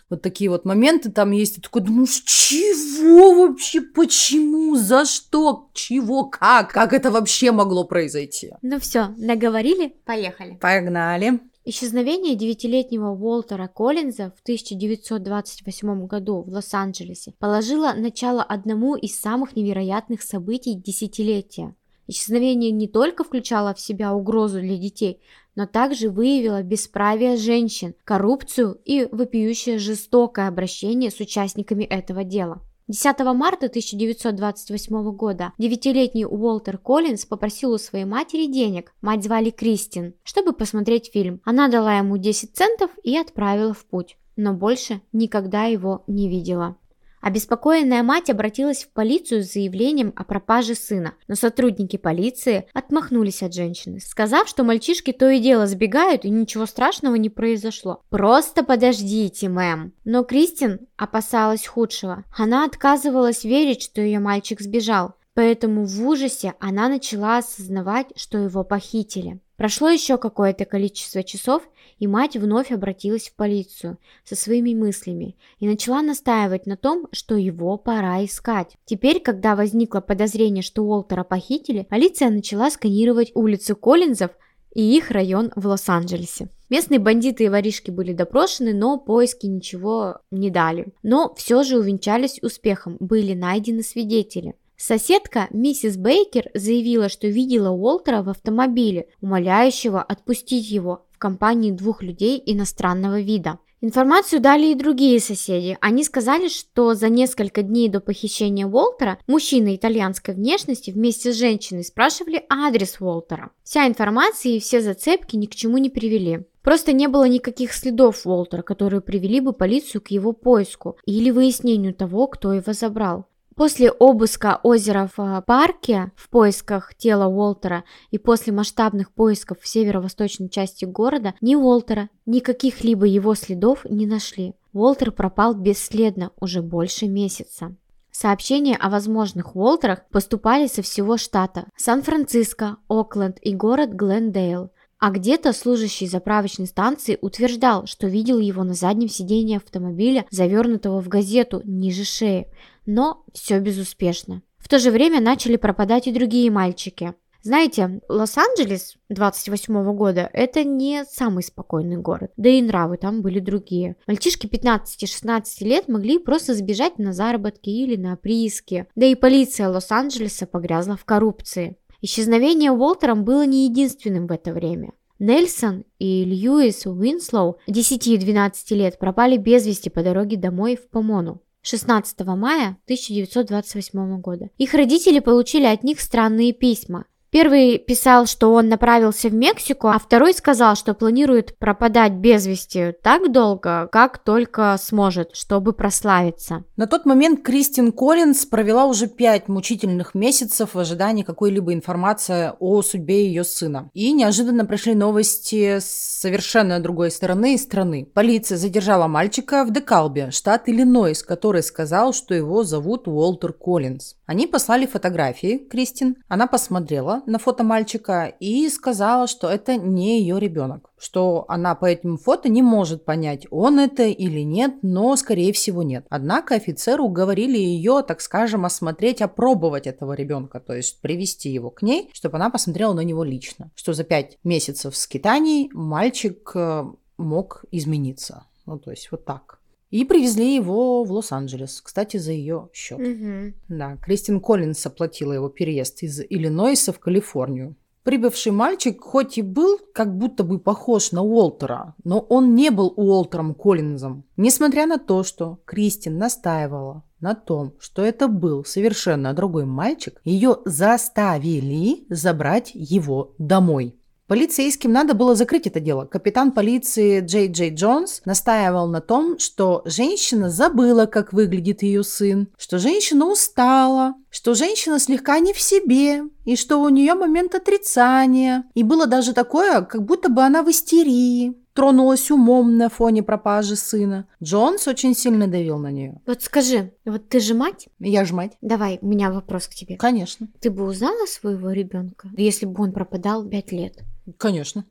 вот 0.10 0.22
такие 0.22 0.50
вот 0.50 0.66
моменты 0.66 1.12
там 1.12 1.32
есть. 1.32 1.58
И 1.58 1.62
такой 1.62 1.82
думаешь, 1.82 2.22
чего 2.26 3.48
вообще, 3.48 3.82
почему, 3.82 4.76
за 4.76 5.06
что, 5.06 5.70
чего, 5.74 6.26
как, 6.26 6.72
как 6.72 6.94
это 6.94 7.12
вообще 7.12 7.52
могло 7.52 7.84
произойти? 7.84 8.52
Ну 8.62 8.80
все, 8.80 9.10
наговорили, 9.18 9.96
поехали. 10.06 10.58
Погнали. 10.62 11.40
Исчезновение 11.70 12.36
девятилетнего 12.36 13.10
Уолтера 13.10 13.68
Коллинза 13.68 14.34
в 14.38 14.42
1928 14.42 16.08
году 16.08 16.42
в 16.42 16.50
Лос-Анджелесе 16.50 17.34
положило 17.40 17.92
начало 17.92 18.42
одному 18.42 18.96
из 18.96 19.20
самых 19.20 19.54
невероятных 19.58 20.22
событий 20.22 20.76
десятилетия. 20.76 21.76
Исчезновение 22.08 22.72
не 22.72 22.88
только 22.88 23.26
включало 23.26 23.74
в 23.74 23.82
себя 23.82 24.14
угрозу 24.14 24.62
для 24.62 24.78
детей, 24.78 25.20
но 25.58 25.68
также 25.68 26.10
выявило 26.10 26.64
бесправие 26.64 27.36
женщин, 27.36 27.96
коррупцию 28.06 28.80
и 28.86 29.10
вопиющее 29.12 29.78
жестокое 29.78 30.48
обращение 30.48 31.12
с 31.12 31.20
участниками 31.20 31.84
этого 31.84 32.24
дела. 32.24 32.62
10 32.90 33.20
марта 33.36 33.66
1928 33.66 35.12
года 35.12 35.52
девятилетний 35.58 36.26
Уолтер 36.26 36.78
Коллинз 36.78 37.26
попросил 37.26 37.74
у 37.74 37.78
своей 37.78 38.06
матери 38.06 38.46
денег, 38.46 38.94
мать 39.02 39.26
звали 39.26 39.50
Кристин, 39.50 40.14
чтобы 40.24 40.54
посмотреть 40.54 41.12
фильм. 41.12 41.42
Она 41.44 41.68
дала 41.68 41.98
ему 41.98 42.18
10 42.18 42.56
центов 42.56 42.90
и 43.04 43.18
отправила 43.18 43.74
в 43.74 43.86
путь, 43.86 44.18
но 44.38 44.54
больше 44.54 45.02
никогда 45.12 45.66
его 45.66 46.06
не 46.08 46.30
видела. 46.30 46.78
Обеспокоенная 47.22 48.04
мать 48.04 48.30
обратилась 48.30 48.84
в 48.84 48.92
полицию 48.92 49.44
с 49.44 49.54
заявлением 49.54 50.14
о 50.16 50.24
пропаже 50.24 50.76
сына, 50.76 51.16
но 51.28 51.36
сотрудники 51.36 51.98
полиции 51.98 52.68
отмахнулись 52.74 53.44
от 53.44 53.54
женщины, 53.54 54.00
сказав, 54.00 54.48
что 54.48 54.64
мальчишки 54.64 55.12
то 55.12 55.30
и 55.30 55.40
дело 55.40 55.68
сбегают 55.68 56.26
и 56.26 56.30
ничего 56.30 56.66
страшного 56.66 57.16
не 57.16 57.30
произошло. 57.30 58.02
«Просто 58.10 58.64
подождите, 58.64 59.50
мэм!» 59.50 59.94
Но 60.06 60.24
Кристин 60.24 60.88
опасалась 60.96 61.66
худшего. 61.66 62.24
Она 62.38 62.66
отказывалась 62.66 63.44
верить, 63.44 63.82
что 63.82 64.02
ее 64.02 64.20
мальчик 64.20 64.62
сбежал, 64.62 65.16
поэтому 65.34 65.86
в 65.86 66.08
ужасе 66.08 66.54
она 66.60 66.88
начала 66.88 67.38
осознавать, 67.38 68.08
что 68.16 68.38
его 68.38 68.64
похитили. 68.64 69.40
Прошло 69.58 69.90
еще 69.90 70.18
какое-то 70.18 70.66
количество 70.66 71.24
часов, 71.24 71.64
и 71.98 72.06
мать 72.06 72.38
вновь 72.38 72.72
обратилась 72.72 73.30
в 73.30 73.36
полицию 73.36 73.98
со 74.24 74.36
своими 74.36 74.76
мыслями 74.76 75.36
и 75.60 75.68
начала 75.68 76.04
настаивать 76.04 76.68
на 76.68 76.78
том, 76.78 77.08
что 77.12 77.36
его 77.36 77.76
пора 77.78 78.24
искать. 78.24 78.78
Теперь, 78.86 79.20
когда 79.20 79.56
возникло 79.56 80.00
подозрение, 80.00 80.62
что 80.62 80.84
Уолтера 80.84 81.24
похитили, 81.24 81.88
полиция 81.90 82.30
начала 82.30 82.70
сканировать 82.70 83.32
улицы 83.34 83.74
Коллинзов 83.74 84.30
и 84.76 84.96
их 84.96 85.10
район 85.10 85.52
в 85.56 85.66
Лос-Анджелесе. 85.66 86.50
Местные 86.70 87.00
бандиты 87.00 87.46
и 87.46 87.50
воришки 87.50 87.90
были 87.90 88.14
допрошены, 88.14 88.76
но 88.76 89.00
поиски 89.00 89.48
ничего 89.48 90.20
не 90.30 90.52
дали. 90.52 90.94
Но 91.02 91.34
все 91.36 91.64
же 91.64 91.80
увенчались 91.80 92.44
успехом, 92.44 92.98
были 93.00 93.34
найдены 93.34 93.82
свидетели. 93.82 94.54
Соседка, 94.78 95.48
миссис 95.50 95.98
Бейкер, 95.98 96.52
заявила, 96.54 97.10
что 97.10 97.28
видела 97.28 97.72
Уолтера 97.72 98.22
в 98.22 98.30
автомобиле, 98.30 99.08
умоляющего 99.22 100.02
отпустить 100.02 100.70
его 100.70 101.08
в 101.12 101.18
компании 101.18 101.72
двух 101.72 102.04
людей 102.04 102.42
иностранного 102.46 103.20
вида. 103.20 103.58
Информацию 103.82 104.40
дали 104.40 104.68
и 104.68 104.76
другие 104.76 105.20
соседи. 105.20 105.78
Они 105.82 106.04
сказали, 106.04 106.48
что 106.48 106.94
за 106.94 107.10
несколько 107.10 107.64
дней 107.64 107.90
до 107.90 108.00
похищения 108.00 108.68
Уолтера 108.68 109.20
мужчины 109.28 109.76
итальянской 109.76 110.34
внешности 110.34 110.92
вместе 110.92 111.32
с 111.32 111.36
женщиной 111.36 111.84
спрашивали 111.84 112.44
адрес 112.50 112.98
Уолтера. 113.00 113.52
Вся 113.64 113.88
информация 113.88 114.54
и 114.54 114.60
все 114.60 114.82
зацепки 114.82 115.36
ни 115.36 115.48
к 115.48 115.56
чему 115.56 115.78
не 115.80 115.90
привели. 115.90 116.46
Просто 116.62 116.92
не 116.92 117.08
было 117.08 117.28
никаких 117.28 117.74
следов 117.74 118.26
Уолтера, 118.26 118.62
которые 118.62 119.02
привели 119.02 119.42
бы 119.42 119.54
полицию 119.54 120.02
к 120.02 120.10
его 120.10 120.34
поиску 120.34 120.98
или 121.06 121.32
выяснению 121.32 121.94
того, 121.94 122.28
кто 122.28 122.54
его 122.54 122.74
забрал. 122.74 123.28
После 123.58 123.90
обыска 123.90 124.60
озера 124.62 125.10
в 125.18 125.20
э, 125.20 125.42
парке 125.42 126.12
в 126.16 126.30
поисках 126.30 126.94
тела 126.94 127.26
Уолтера 127.26 127.86
и 128.12 128.20
после 128.20 128.54
масштабных 128.54 129.12
поисков 129.12 129.58
в 129.60 129.68
северо-восточной 129.68 130.48
части 130.48 130.86
города 130.86 131.34
ни 131.42 131.56
Уолтера, 131.56 132.10
ни 132.28 132.40
каких-либо 132.40 133.08
его 133.08 133.34
следов 133.34 133.84
не 133.90 134.06
нашли. 134.06 134.54
Уолтер 134.74 135.12
пропал 135.12 135.56
бесследно 135.56 136.30
уже 136.40 136.62
больше 136.62 137.08
месяца. 137.08 137.76
Сообщения 138.12 138.76
о 138.76 138.92
возможных 138.92 139.56
Уолтерах 139.56 140.08
поступали 140.10 140.68
со 140.68 140.84
всего 140.84 141.18
штата– 141.18 141.66
Сан-Франциско, 141.78 142.78
Окленд 142.88 143.40
и 143.42 143.56
город 143.56 143.90
Глендейл. 143.90 144.70
А 145.00 145.12
где-то 145.12 145.54
служащий 145.54 146.08
заправочной 146.08 146.66
станции 146.66 147.20
утверждал, 147.22 147.86
что 147.86 148.08
видел 148.08 148.40
его 148.40 148.64
на 148.64 148.74
заднем 148.74 149.10
сидении 149.10 149.58
автомобиля, 149.58 150.26
завернутого 150.32 151.02
в 151.02 151.08
газету 151.08 151.64
ниже 151.66 152.04
шеи– 152.04 152.48
но 152.88 153.24
все 153.34 153.60
безуспешно. 153.60 154.42
В 154.58 154.68
то 154.68 154.80
же 154.80 154.90
время 154.90 155.22
начали 155.22 155.58
пропадать 155.58 156.08
и 156.08 156.12
другие 156.12 156.50
мальчики. 156.50 157.14
Знаете, 157.44 158.02
Лос-Анджелес 158.10 158.98
28 159.10 159.96
года– 159.96 160.30
это 160.34 160.64
не 160.64 161.06
самый 161.06 161.44
спокойный 161.44 161.98
город, 161.98 162.32
да 162.36 162.50
и 162.50 162.62
нравы 162.62 162.98
там 162.98 163.22
были 163.22 163.40
другие. 163.40 163.96
Мальчишки 164.08 164.48
15-16 164.48 165.44
лет 165.62 165.88
могли 165.88 166.18
просто 166.18 166.56
сбежать 166.56 166.98
на 166.98 167.14
заработки 167.14 167.70
или 167.70 167.96
на 167.96 168.18
прииски, 168.18 168.88
да 168.96 169.06
и 169.06 169.16
полиция 169.16 169.70
Лос-Анджелеса 169.70 170.48
погрязла 170.48 170.98
в 170.98 171.06
коррупции. 171.06 171.78
Исчезновение 172.02 172.72
Уолтером 172.72 173.24
было 173.24 173.46
не 173.46 173.66
единственным 173.66 174.28
в 174.28 174.32
это 174.32 174.52
время. 174.52 174.92
Нельсон 175.20 175.84
и 175.98 176.26
Льюис 176.26 176.86
Уинслоу 176.86 177.58
10 177.68 178.08
и 178.08 178.18
12 178.18 178.72
лет 178.72 179.00
пропали 179.00 179.38
без 179.38 179.66
вести 179.66 179.90
по 179.90 180.04
дороге 180.04 180.38
домой 180.38 180.76
в 180.76 180.90
Помону. 180.90 181.42
16 181.68 182.20
мая 182.22 182.78
1928 182.86 184.22
года. 184.22 184.50
Их 184.58 184.74
родители 184.74 185.20
получили 185.20 185.66
от 185.66 185.84
них 185.84 186.00
странные 186.00 186.54
письма. 186.54 187.06
Первый 187.30 187.78
писал, 187.78 188.26
что 188.26 188.54
он 188.54 188.70
направился 188.70 189.28
в 189.28 189.34
Мексику, 189.34 189.90
а 189.90 190.00
второй 190.00 190.34
сказал, 190.34 190.76
что 190.76 190.94
планирует 190.94 191.58
пропадать 191.58 192.14
без 192.14 192.48
вести 192.48 192.94
так 193.04 193.32
долго, 193.32 193.90
как 193.92 194.20
только 194.20 194.76
сможет, 194.80 195.36
чтобы 195.36 195.74
прославиться. 195.74 196.64
На 196.78 196.88
тот 196.88 197.06
момент 197.06 197.44
Кристин 197.44 197.92
Коллинз 197.92 198.46
провела 198.46 198.86
уже 198.86 199.08
пять 199.08 199.50
мучительных 199.50 200.16
месяцев 200.16 200.74
в 200.74 200.80
ожидании 200.80 201.24
какой-либо 201.24 201.74
информации 201.74 202.54
о 202.60 202.82
судьбе 202.82 203.28
ее 203.28 203.44
сына. 203.44 203.90
И 203.94 204.14
неожиданно 204.14 204.66
пришли 204.66 204.96
новости 204.96 205.80
с 205.80 205.86
совершенно 206.22 206.80
другой 206.80 207.12
стороны 207.12 207.56
и 207.56 207.58
страны. 207.58 208.10
Полиция 208.14 208.58
задержала 208.58 209.08
мальчика 209.08 209.66
в 209.66 209.74
Декалбе, 209.74 210.32
штат 210.32 210.70
Иллинойс, 210.70 211.24
который 211.24 211.64
сказал, 211.64 212.14
что 212.14 212.34
его 212.34 212.64
зовут 212.64 213.08
Уолтер 213.08 213.52
Коллинз. 213.52 214.16
Они 214.26 214.48
послали 214.48 214.86
фотографии 214.86 215.58
Кристин, 215.58 216.18
она 216.28 216.48
посмотрела 216.48 217.17
на 217.26 217.40
фото 217.40 217.64
мальчика 217.64 218.26
и 218.40 218.70
сказала, 218.70 219.28
что 219.28 219.50
это 219.50 219.76
не 219.76 220.20
ее 220.20 220.40
ребенок, 220.40 220.92
что 220.98 221.46
она 221.48 221.76
по 221.76 221.86
этим 221.86 222.18
фото 222.18 222.50
не 222.50 222.62
может 222.62 223.06
понять, 223.06 223.48
он 223.50 223.80
это 223.80 224.04
или 224.04 224.42
нет, 224.42 224.76
но 224.82 225.16
скорее 225.16 225.54
всего 225.54 225.84
нет. 225.84 226.06
Однако 226.10 226.56
офицеру 226.56 227.06
уговорили 227.06 227.58
ее, 227.58 228.04
так 228.08 228.22
скажем, 228.22 228.66
осмотреть, 228.66 229.22
опробовать 229.22 229.88
этого 229.88 230.14
ребенка, 230.14 230.60
то 230.60 230.74
есть 230.74 231.02
привести 231.02 231.50
его 231.50 231.70
к 231.70 231.82
ней, 231.82 232.10
чтобы 232.14 232.38
она 232.38 232.50
посмотрела 232.50 232.94
на 232.94 233.02
него 233.02 233.24
лично, 233.24 233.72
что 233.76 233.94
за 233.94 234.04
пять 234.04 234.38
месяцев 234.44 234.96
скитаний 234.96 235.70
мальчик 235.74 236.52
э, 236.56 236.86
мог 237.18 237.66
измениться. 237.72 238.46
Ну, 238.66 238.78
то 238.78 238.92
есть 238.92 239.10
вот 239.12 239.26
так. 239.26 239.57
И 239.90 240.04
привезли 240.04 240.56
его 240.56 241.04
в 241.04 241.12
Лос-Анджелес, 241.12 241.82
кстати, 241.82 242.18
за 242.18 242.34
ее 242.34 242.70
счет. 242.74 243.00
Угу. 243.00 243.54
Да, 243.70 243.98
Кристин 243.98 244.42
Коллинс 244.42 244.86
оплатила 244.86 245.34
его 245.34 245.50
переезд 245.50 246.04
из 246.04 246.20
Иллинойса 246.22 246.92
в 246.92 247.00
Калифорнию. 247.00 247.76
Прибывший 248.08 248.54
мальчик 248.54 249.02
хоть 249.02 249.38
и 249.38 249.42
был 249.42 249.80
как 249.94 250.18
будто 250.18 250.46
бы 250.46 250.60
похож 250.60 251.12
на 251.12 251.24
Уолтера, 251.24 251.94
но 252.06 252.20
он 252.20 252.56
не 252.56 252.70
был 252.70 252.94
Уолтером 252.96 253.54
Коллинзом. 253.54 254.24
Несмотря 254.38 254.86
на 254.86 254.98
то, 254.98 255.24
что 255.24 255.60
Кристин 255.66 256.18
настаивала 256.18 257.04
на 257.20 257.36
том, 257.36 257.74
что 257.80 258.02
это 258.04 258.30
был 258.30 258.64
совершенно 258.64 259.34
другой 259.34 259.66
мальчик, 259.66 260.22
ее 260.24 260.60
заставили 260.64 262.06
забрать 262.10 262.72
его 262.74 263.36
домой. 263.40 263.97
Полицейским 264.28 264.92
надо 264.92 265.14
было 265.14 265.36
закрыть 265.36 265.68
это 265.68 265.80
дело. 265.80 266.04
Капитан 266.06 266.52
полиции 266.52 267.22
Джей 267.22 267.48
Джей 267.48 267.74
Джонс 267.74 268.22
настаивал 268.26 268.88
на 268.88 269.00
том, 269.00 269.40
что 269.40 269.84
женщина 269.86 270.50
забыла, 270.50 271.06
как 271.06 271.32
выглядит 271.32 271.82
ее 271.82 272.04
сын, 272.04 272.50
что 272.58 272.78
женщина 272.78 273.26
устала, 273.26 274.16
что 274.30 274.54
женщина 274.54 275.00
слегка 275.00 275.40
не 275.40 275.54
в 275.54 275.62
себе, 275.62 276.24
и 276.44 276.58
что 276.58 276.82
у 276.82 276.90
нее 276.90 277.14
момент 277.14 277.56
отрицания. 277.56 278.66
И 278.74 278.84
было 278.84 279.08
даже 279.08 279.34
такое, 279.34 279.82
как 279.82 280.04
будто 280.04 280.30
бы 280.30 280.42
она 280.42 280.62
в 280.62 280.70
истерии. 280.70 281.56
тронулась 281.74 282.30
умом 282.30 282.76
на 282.76 282.90
фоне 282.90 283.24
пропажи 283.24 283.76
сына. 283.78 284.28
Джонс 284.44 284.88
очень 284.88 285.16
сильно 285.16 285.48
давил 285.48 285.78
на 285.78 285.92
нее. 285.92 286.20
Вот 286.26 286.42
скажи, 286.42 286.92
вот 287.06 287.30
ты 287.30 287.40
же 287.40 287.54
мать? 287.54 287.88
Я 288.00 288.26
ж 288.26 288.32
мать. 288.32 288.58
Давай, 288.62 289.00
у 289.02 289.08
меня 289.08 289.32
вопрос 289.32 289.68
к 289.68 289.76
тебе. 289.76 289.96
Конечно. 289.96 290.48
Ты 290.60 290.70
бы 290.70 290.84
узнала 290.84 291.26
своего 291.28 291.72
ребенка, 291.72 292.30
если 292.36 292.66
бы 292.66 292.84
он 292.84 292.92
пропадал 292.92 293.48
пять 293.48 293.72
лет? 293.72 294.04
Конечно. 294.38 294.86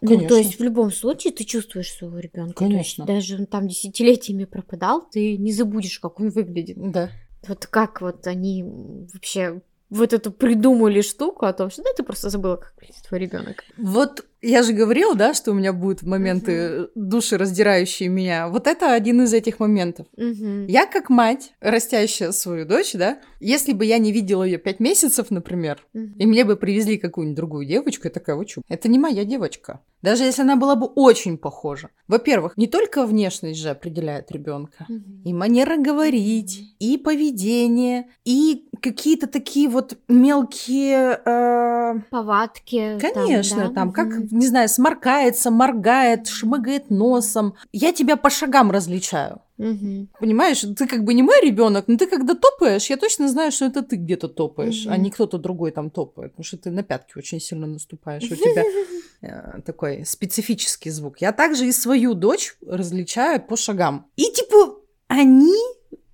Ну, 0.00 0.08
Конечно. 0.08 0.28
то 0.28 0.36
есть 0.36 0.58
в 0.58 0.62
любом 0.62 0.90
случае 0.90 1.32
ты 1.32 1.44
чувствуешь 1.44 1.90
своего 1.92 2.18
ребенка. 2.18 2.54
Конечно. 2.64 3.06
даже 3.06 3.36
он 3.36 3.46
там 3.46 3.68
десятилетиями 3.68 4.44
пропадал, 4.44 5.08
ты 5.10 5.38
не 5.38 5.52
забудешь, 5.52 5.98
как 5.98 6.20
он 6.20 6.28
выглядит. 6.28 6.76
Да. 6.76 7.10
Вот 7.48 7.66
как 7.66 8.00
вот 8.00 8.26
они 8.26 8.64
вообще 9.12 9.62
вот 9.90 10.12
эту 10.12 10.30
придумали 10.30 11.00
штуку 11.00 11.46
о 11.46 11.52
том, 11.52 11.70
что 11.70 11.82
да, 11.82 11.90
ты 11.96 12.02
просто 12.02 12.28
забыла, 12.28 12.56
как 12.56 12.74
выглядит 12.76 13.02
твой 13.06 13.20
ребенок. 13.20 13.64
Вот 13.76 14.26
я 14.44 14.62
же 14.62 14.72
говорила, 14.72 15.14
да, 15.14 15.34
что 15.34 15.50
у 15.50 15.54
меня 15.54 15.72
будут 15.72 16.02
моменты 16.02 16.88
души 16.94 17.36
раздирающие 17.38 18.08
меня. 18.08 18.48
Вот 18.48 18.66
это 18.66 18.92
один 18.92 19.22
из 19.22 19.32
этих 19.32 19.60
моментов. 19.60 20.06
Мгм. 20.16 20.66
Я 20.66 20.86
как 20.86 21.10
мать, 21.10 21.52
растящая 21.60 22.32
свою 22.32 22.64
дочь, 22.66 22.92
да, 22.94 23.18
если 23.40 23.72
бы 23.72 23.84
я 23.84 23.98
не 23.98 24.12
видела 24.12 24.42
ее 24.44 24.58
пять 24.58 24.80
месяцев, 24.80 25.30
например, 25.30 25.84
Мгм. 25.92 26.14
и 26.18 26.26
мне 26.26 26.44
бы 26.44 26.56
привезли 26.56 26.98
какую-нибудь 26.98 27.36
другую 27.36 27.66
девочку, 27.66 28.02
я 28.06 28.10
такая, 28.10 28.36
вот 28.36 28.46
чё, 28.46 28.60
это 28.68 28.88
не 28.88 28.98
моя 28.98 29.24
девочка. 29.24 29.80
Даже 30.02 30.24
если 30.24 30.42
она 30.42 30.56
была 30.56 30.76
бы 30.76 30.86
очень 30.86 31.38
похожа. 31.38 31.88
Во-первых, 32.08 32.56
не 32.58 32.66
только 32.66 33.06
внешность 33.06 33.58
же 33.58 33.70
определяет 33.70 34.30
ребенка. 34.30 34.84
Мгм. 34.88 35.22
И 35.24 35.32
манера 35.32 35.76
говорить, 35.78 36.74
и 36.78 36.98
поведение, 36.98 38.08
и 38.24 38.68
какие-то 38.82 39.26
такие 39.26 39.68
вот 39.68 39.96
мелкие... 40.08 41.18
э, 41.24 41.94
Повадки. 42.10 42.98
там, 43.00 43.12
Конечно, 43.14 43.68
да? 43.68 43.74
там, 43.74 43.92
как. 43.92 44.08
Не 44.34 44.46
знаю, 44.46 44.68
сморкается, 44.68 45.50
моргает, 45.50 46.26
шмыгает 46.28 46.90
носом. 46.90 47.54
Я 47.72 47.92
тебя 47.92 48.16
по 48.16 48.30
шагам 48.30 48.70
различаю. 48.70 49.40
Мгм. 49.56 50.08
Понимаешь, 50.18 50.60
ты 50.76 50.86
как 50.86 51.04
бы 51.04 51.14
не 51.14 51.22
мой 51.22 51.40
ребенок, 51.40 51.84
но 51.86 51.96
ты 51.96 52.06
когда 52.06 52.34
топаешь, 52.34 52.90
я 52.90 52.96
точно 52.96 53.28
знаю, 53.28 53.52
что 53.52 53.66
это 53.66 53.82
ты 53.82 53.96
где-то 53.96 54.28
топаешь, 54.28 54.86
а 54.86 54.94
Мгм. 54.94 55.02
не 55.02 55.10
кто-то 55.10 55.38
другой 55.38 55.70
там 55.70 55.90
топает, 55.90 56.32
потому 56.32 56.44
что 56.44 56.56
ты 56.56 56.70
на 56.70 56.82
пятки 56.82 57.16
очень 57.16 57.40
сильно 57.40 57.66
наступаешь, 57.66 58.24
у 58.24 58.34
тебя 58.34 58.64
э, 59.22 59.60
такой 59.64 60.04
специфический 60.04 60.90
звук. 60.90 61.18
Я 61.20 61.32
также 61.32 61.66
и 61.66 61.72
свою 61.72 62.14
дочь 62.14 62.56
различаю 62.66 63.40
по 63.40 63.56
шагам. 63.56 64.06
И 64.16 64.24
типа 64.24 64.76
они 65.06 65.54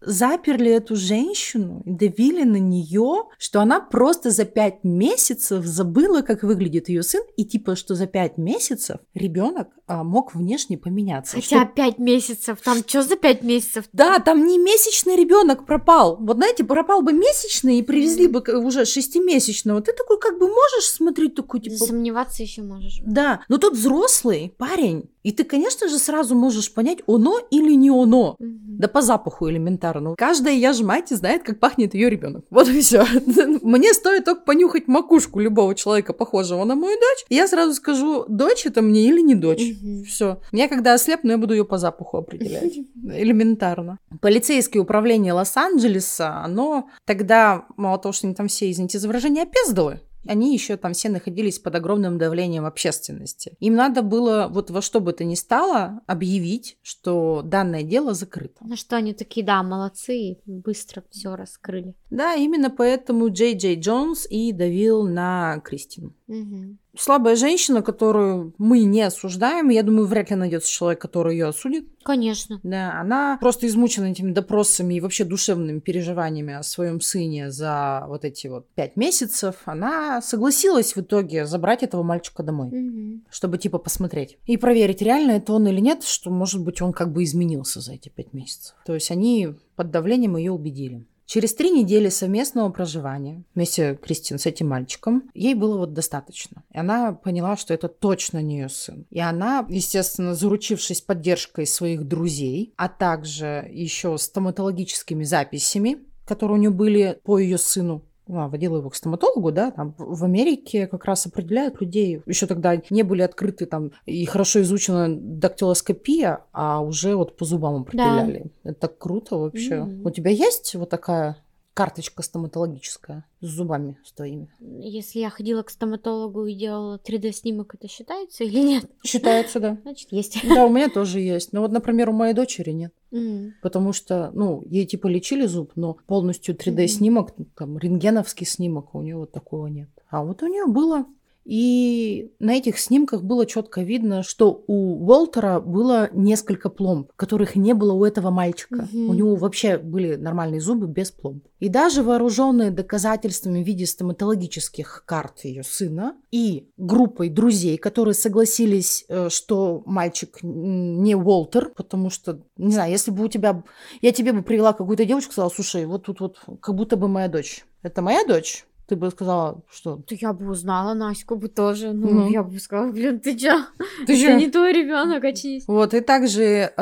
заперли 0.00 0.70
эту 0.70 0.96
женщину 0.96 1.82
и 1.84 1.92
давили 1.92 2.44
на 2.44 2.56
нее, 2.56 3.24
что 3.38 3.60
она 3.60 3.80
просто 3.80 4.30
за 4.30 4.44
пять 4.44 4.82
месяцев 4.84 5.64
забыла, 5.64 6.22
как 6.22 6.42
выглядит 6.42 6.88
ее 6.88 7.02
сын, 7.02 7.22
и 7.36 7.44
типа, 7.44 7.76
что 7.76 7.94
за 7.94 8.06
пять 8.06 8.38
месяцев 8.38 8.98
ребенок 9.14 9.68
мог 10.02 10.34
внешне 10.34 10.78
поменяться. 10.78 11.36
Хотя 11.36 11.64
что 11.64 11.66
пять 11.66 11.98
месяцев, 11.98 12.58
там 12.62 12.78
что 12.86 13.02
за 13.02 13.16
пять 13.16 13.42
месяцев? 13.42 13.84
да, 13.92 14.18
там 14.18 14.46
не 14.46 14.58
месячный 14.58 15.16
ребенок 15.16 15.66
пропал. 15.66 16.16
Вот 16.20 16.36
знаете, 16.36 16.64
пропал 16.64 17.02
бы 17.02 17.12
месячный 17.12 17.78
и 17.78 17.82
привезли 17.82 18.26
бы 18.26 18.40
уже 18.64 18.84
шестимесячного. 18.84 19.80
Ты 19.80 19.92
такой 19.92 20.18
как 20.18 20.38
бы 20.38 20.48
можешь 20.48 20.84
смотреть 20.90 21.34
такой 21.34 21.60
типа. 21.60 21.76
Сомневаться 21.76 22.42
еще 22.42 22.62
можешь. 22.62 23.00
Да, 23.04 23.40
но 23.48 23.58
тут 23.58 23.74
взрослый 23.74 24.54
парень, 24.56 25.10
и 25.22 25.32
ты, 25.32 25.44
конечно 25.44 25.88
же, 25.88 25.98
сразу 25.98 26.34
можешь 26.34 26.72
понять, 26.72 26.98
оно 27.06 27.38
или 27.50 27.74
не 27.74 27.90
оно. 27.90 28.36
Мгм. 28.38 28.78
Да 28.78 28.88
по 28.88 29.02
запаху 29.02 29.50
элементарно. 29.50 30.14
Каждая 30.16 30.54
я 30.54 30.72
ж 30.72 30.80
мать 30.80 31.10
знает, 31.10 31.42
как 31.42 31.60
пахнет 31.60 31.92
ее 31.92 32.08
ребенок. 32.08 32.44
Вот 32.50 32.68
и 32.68 32.80
все. 32.80 33.04
Мне 33.62 33.92
стоит 33.92 34.24
только 34.24 34.42
понюхать 34.42 34.88
макушку 34.88 35.40
любого 35.40 35.74
человека, 35.74 36.14
похожего 36.14 36.64
на 36.64 36.74
мою 36.74 36.96
дочь, 36.98 37.26
и 37.28 37.34
я 37.34 37.46
сразу 37.46 37.74
скажу, 37.74 38.24
дочь 38.28 38.64
это 38.64 38.80
мне 38.80 39.04
или 39.04 39.20
не 39.20 39.34
дочь. 39.34 39.60
Мгм. 39.80 40.04
Все. 40.04 40.40
Я 40.52 40.68
когда 40.68 40.94
ослепну, 40.94 41.32
я 41.32 41.38
буду 41.38 41.54
ее 41.54 41.64
по 41.64 41.78
запаху 41.78 42.18
определять. 42.18 42.76
Элементарно. 43.04 43.98
Полицейское 44.20 44.82
управление 44.82 45.32
Лос-Анджелеса, 45.32 46.42
оно 46.42 46.88
тогда, 47.04 47.66
мало 47.76 47.98
того, 47.98 48.12
что 48.12 48.26
они 48.26 48.34
там 48.34 48.48
все, 48.48 48.70
извините 48.70 48.98
за 48.98 49.08
выражение, 49.08 49.44
опездалы, 49.44 50.00
они 50.26 50.52
еще 50.52 50.76
там 50.76 50.92
все 50.92 51.08
находились 51.08 51.58
под 51.58 51.74
огромным 51.74 52.18
давлением 52.18 52.66
общественности. 52.66 53.56
Им 53.60 53.74
надо 53.74 54.02
было 54.02 54.48
вот 54.50 54.70
во 54.70 54.82
что 54.82 55.00
бы 55.00 55.12
то 55.12 55.24
ни 55.24 55.34
стало 55.34 56.02
объявить, 56.06 56.76
что 56.82 57.42
данное 57.44 57.82
дело 57.82 58.14
закрыто. 58.14 58.56
Ну 58.60 58.76
что, 58.76 58.96
они 58.96 59.14
такие, 59.14 59.44
да, 59.44 59.62
молодцы, 59.62 60.38
быстро 60.44 61.02
все 61.10 61.36
раскрыли. 61.36 61.94
Да, 62.10 62.34
именно 62.34 62.70
поэтому 62.70 63.30
Джей 63.30 63.56
Джей 63.56 63.76
Джонс 63.76 64.26
и 64.28 64.52
давил 64.52 65.04
на 65.06 65.60
Кристину. 65.60 66.14
Мгм. 66.26 66.78
Слабая 66.98 67.36
женщина, 67.36 67.82
которую 67.82 68.52
мы 68.58 68.80
не 68.84 69.02
осуждаем, 69.02 69.68
я 69.68 69.82
думаю, 69.82 70.06
вряд 70.06 70.30
ли 70.30 70.36
найдется 70.36 70.70
человек, 70.70 71.00
который 71.00 71.34
ее 71.36 71.46
осудит. 71.46 71.88
Конечно. 72.02 72.58
Да, 72.62 72.98
она 73.00 73.38
просто 73.40 73.66
измучена 73.66 74.06
этими 74.06 74.32
допросами 74.32 74.94
и 74.94 75.00
вообще 75.00 75.24
душевными 75.24 75.78
переживаниями 75.78 76.54
о 76.54 76.62
своем 76.62 77.00
сыне 77.00 77.50
за 77.50 78.04
вот 78.08 78.24
эти 78.24 78.48
вот 78.48 78.66
пять 78.74 78.96
месяцев. 78.96 79.56
Она 79.66 80.20
согласилась 80.22 80.96
в 80.96 81.00
итоге 81.00 81.46
забрать 81.46 81.82
этого 81.82 82.02
мальчика 82.02 82.42
домой, 82.42 82.68
Мгм. 82.70 83.24
чтобы 83.30 83.58
типа 83.58 83.78
посмотреть 83.78 84.38
и 84.46 84.56
проверить, 84.56 85.02
реально 85.02 85.32
это 85.32 85.52
он 85.52 85.66
или 85.68 85.80
нет, 85.80 86.02
что, 86.02 86.30
может 86.30 86.62
быть, 86.62 86.82
он 86.82 86.92
как 86.92 87.12
бы 87.12 87.22
изменился 87.22 87.80
за 87.80 87.92
эти 87.94 88.08
пять 88.08 88.32
месяцев. 88.32 88.74
То 88.84 88.94
есть 88.94 89.10
они 89.10 89.54
под 89.76 89.90
давлением 89.90 90.36
ее 90.36 90.52
убедили. 90.52 91.04
Через 91.30 91.54
три 91.54 91.70
недели 91.70 92.08
совместного 92.08 92.70
проживания 92.70 93.44
вместе 93.54 93.94
Кристин 93.94 94.40
с 94.40 94.46
этим 94.46 94.66
мальчиком 94.66 95.30
ей 95.32 95.54
было 95.54 95.78
вот 95.78 95.92
достаточно. 95.92 96.64
И 96.72 96.78
она 96.78 97.12
поняла, 97.12 97.56
что 97.56 97.72
это 97.72 97.86
точно 97.86 98.42
не 98.42 98.58
ее 98.58 98.68
сын. 98.68 99.06
И 99.10 99.20
она, 99.20 99.64
естественно, 99.68 100.34
заручившись 100.34 101.02
поддержкой 101.02 101.68
своих 101.68 102.02
друзей, 102.02 102.74
а 102.76 102.88
также 102.88 103.64
еще 103.70 104.18
стоматологическими 104.18 105.22
записями, 105.22 105.98
которые 106.24 106.58
у 106.58 106.60
нее 106.62 106.70
были 106.70 107.20
по 107.22 107.38
ее 107.38 107.58
сыну, 107.58 107.94
ну, 107.94 108.04
водила 108.30 108.78
его 108.78 108.90
к 108.90 108.94
стоматологу, 108.94 109.52
да, 109.52 109.70
там 109.70 109.94
в 109.98 110.24
Америке 110.24 110.86
как 110.86 111.04
раз 111.04 111.26
определяют 111.26 111.80
людей. 111.80 112.22
Еще 112.26 112.46
тогда 112.46 112.80
не 112.90 113.02
были 113.02 113.22
открыты 113.22 113.66
там 113.66 113.92
и 114.06 114.24
хорошо 114.24 114.62
изучена 114.62 115.08
дактилоскопия, 115.10 116.40
а 116.52 116.80
уже 116.80 117.16
вот 117.16 117.36
по 117.36 117.44
зубам 117.44 117.82
определяли. 117.82 118.50
Это 118.62 118.80
так 118.80 118.98
круто 118.98 119.36
вообще. 119.36 119.84
Мгм. 119.84 120.06
У 120.06 120.10
тебя 120.10 120.30
есть 120.30 120.74
вот 120.74 120.90
такая 120.90 121.36
карточка 121.74 122.22
стоматологическая 122.22 123.24
с 123.40 123.46
зубами 123.46 123.98
с 124.04 124.12
твоими? 124.12 124.50
Если 124.60 125.20
я 125.20 125.30
ходила 125.30 125.62
к 125.62 125.70
стоматологу 125.70 126.46
и 126.46 126.54
делала 126.54 127.00
3D-снимок, 127.04 127.74
это 127.74 127.88
считается 127.88 128.44
или 128.44 128.58
нет? 128.58 128.90
Считается, 129.04 129.60
да. 129.60 129.78
Значит, 129.82 130.12
есть. 130.12 130.38
Да, 130.48 130.66
у 130.66 130.70
меня 130.70 130.88
тоже 130.88 131.20
есть. 131.20 131.52
Но 131.52 131.62
вот, 131.62 131.72
например, 131.72 132.10
у 132.10 132.12
моей 132.12 132.34
дочери 132.34 132.70
нет. 132.70 132.92
М. 133.12 133.54
Потому 133.62 133.92
что, 133.92 134.30
ну, 134.34 134.62
ей 134.66 134.86
типа 134.86 135.06
лечили 135.06 135.46
зуб, 135.46 135.72
но 135.76 135.96
полностью 136.06 136.54
3D-снимок, 136.54 137.34
там, 137.56 137.78
рентгеновский 137.78 138.46
снимок, 138.46 138.94
у 138.94 139.02
нее 139.02 139.16
вот 139.16 139.32
такого 139.32 139.66
нет. 139.66 139.88
А 140.10 140.24
вот 140.24 140.42
у 140.42 140.46
нее 140.46 140.66
было. 140.66 141.06
И 141.50 142.32
на 142.38 142.54
этих 142.54 142.78
снимках 142.78 143.24
было 143.24 143.44
четко 143.44 143.80
видно, 143.80 144.22
что 144.22 144.62
у 144.68 145.04
Уолтера 145.04 145.58
было 145.58 146.08
несколько 146.12 146.70
пломб, 146.70 147.10
которых 147.16 147.56
не 147.56 147.74
было 147.74 147.92
у 147.92 148.04
этого 148.04 148.30
мальчика. 148.30 148.88
Мгм. 148.92 149.10
У 149.10 149.14
него 149.14 149.34
вообще 149.34 149.76
были 149.76 150.14
нормальные 150.14 150.60
зубы 150.60 150.86
без 150.86 151.10
пломб. 151.10 151.44
И 151.58 151.68
даже 151.68 152.04
вооруженные 152.04 152.70
доказательствами 152.70 153.64
в 153.64 153.66
виде 153.66 153.84
стоматологических 153.84 155.02
карт 155.04 155.40
ее 155.44 155.64
сына 155.64 156.14
и 156.30 156.68
группой 156.76 157.28
друзей, 157.28 157.78
которые 157.78 158.14
согласились, 158.14 159.04
э, 159.08 159.28
что 159.28 159.82
мальчик 159.86 160.38
не 160.44 161.16
Уолтер, 161.16 161.70
потому 161.70 162.10
что, 162.10 162.42
не 162.58 162.70
знаю, 162.70 162.92
если 162.92 163.10
бы 163.10 163.24
у 163.24 163.28
тебя... 163.28 163.64
Я 164.02 164.12
тебе 164.12 164.32
бы 164.32 164.42
привела 164.42 164.72
какую-то 164.72 165.04
девочку, 165.04 165.32
сказала, 165.32 165.50
слушай, 165.50 165.84
вот 165.84 166.04
тут 166.04 166.20
вот 166.20 166.38
как 166.60 166.76
будто 166.76 166.96
бы 166.96 167.08
моя 167.08 167.26
дочь. 167.26 167.64
Это 167.82 168.02
моя 168.02 168.24
дочь? 168.24 168.66
Ты 168.90 168.96
бы 168.96 169.08
сказала, 169.10 169.62
что... 169.70 169.98
То 169.98 170.16
я 170.16 170.32
бы 170.32 170.50
узнала 170.50 170.94
Наську 170.94 171.36
бы 171.36 171.46
тоже. 171.46 171.92
Ну, 171.92 172.10
Ну. 172.10 172.28
я 172.28 172.42
бы 172.42 172.58
сказала, 172.58 172.90
блин, 172.90 173.20
ты 173.20 173.38
чё? 173.38 173.64
Ты 174.06 174.20
чё? 174.20 174.36
не 174.36 174.50
твой 174.50 174.72
ребенок, 174.72 175.22
очнись. 175.22 175.62
Вот, 175.68 175.94
и 175.94 176.00
также 176.00 176.72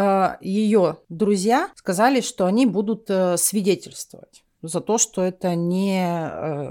ее 0.41 0.97
друзья 1.11 1.69
сказали, 1.75 2.23
что 2.23 2.47
они 2.47 2.65
будут 2.65 3.11
э, 3.11 3.37
свидетельствовать 3.37 4.43
за 4.63 4.81
то, 4.81 4.99
что 4.99 5.23
это 5.23 5.55
не 5.55 6.01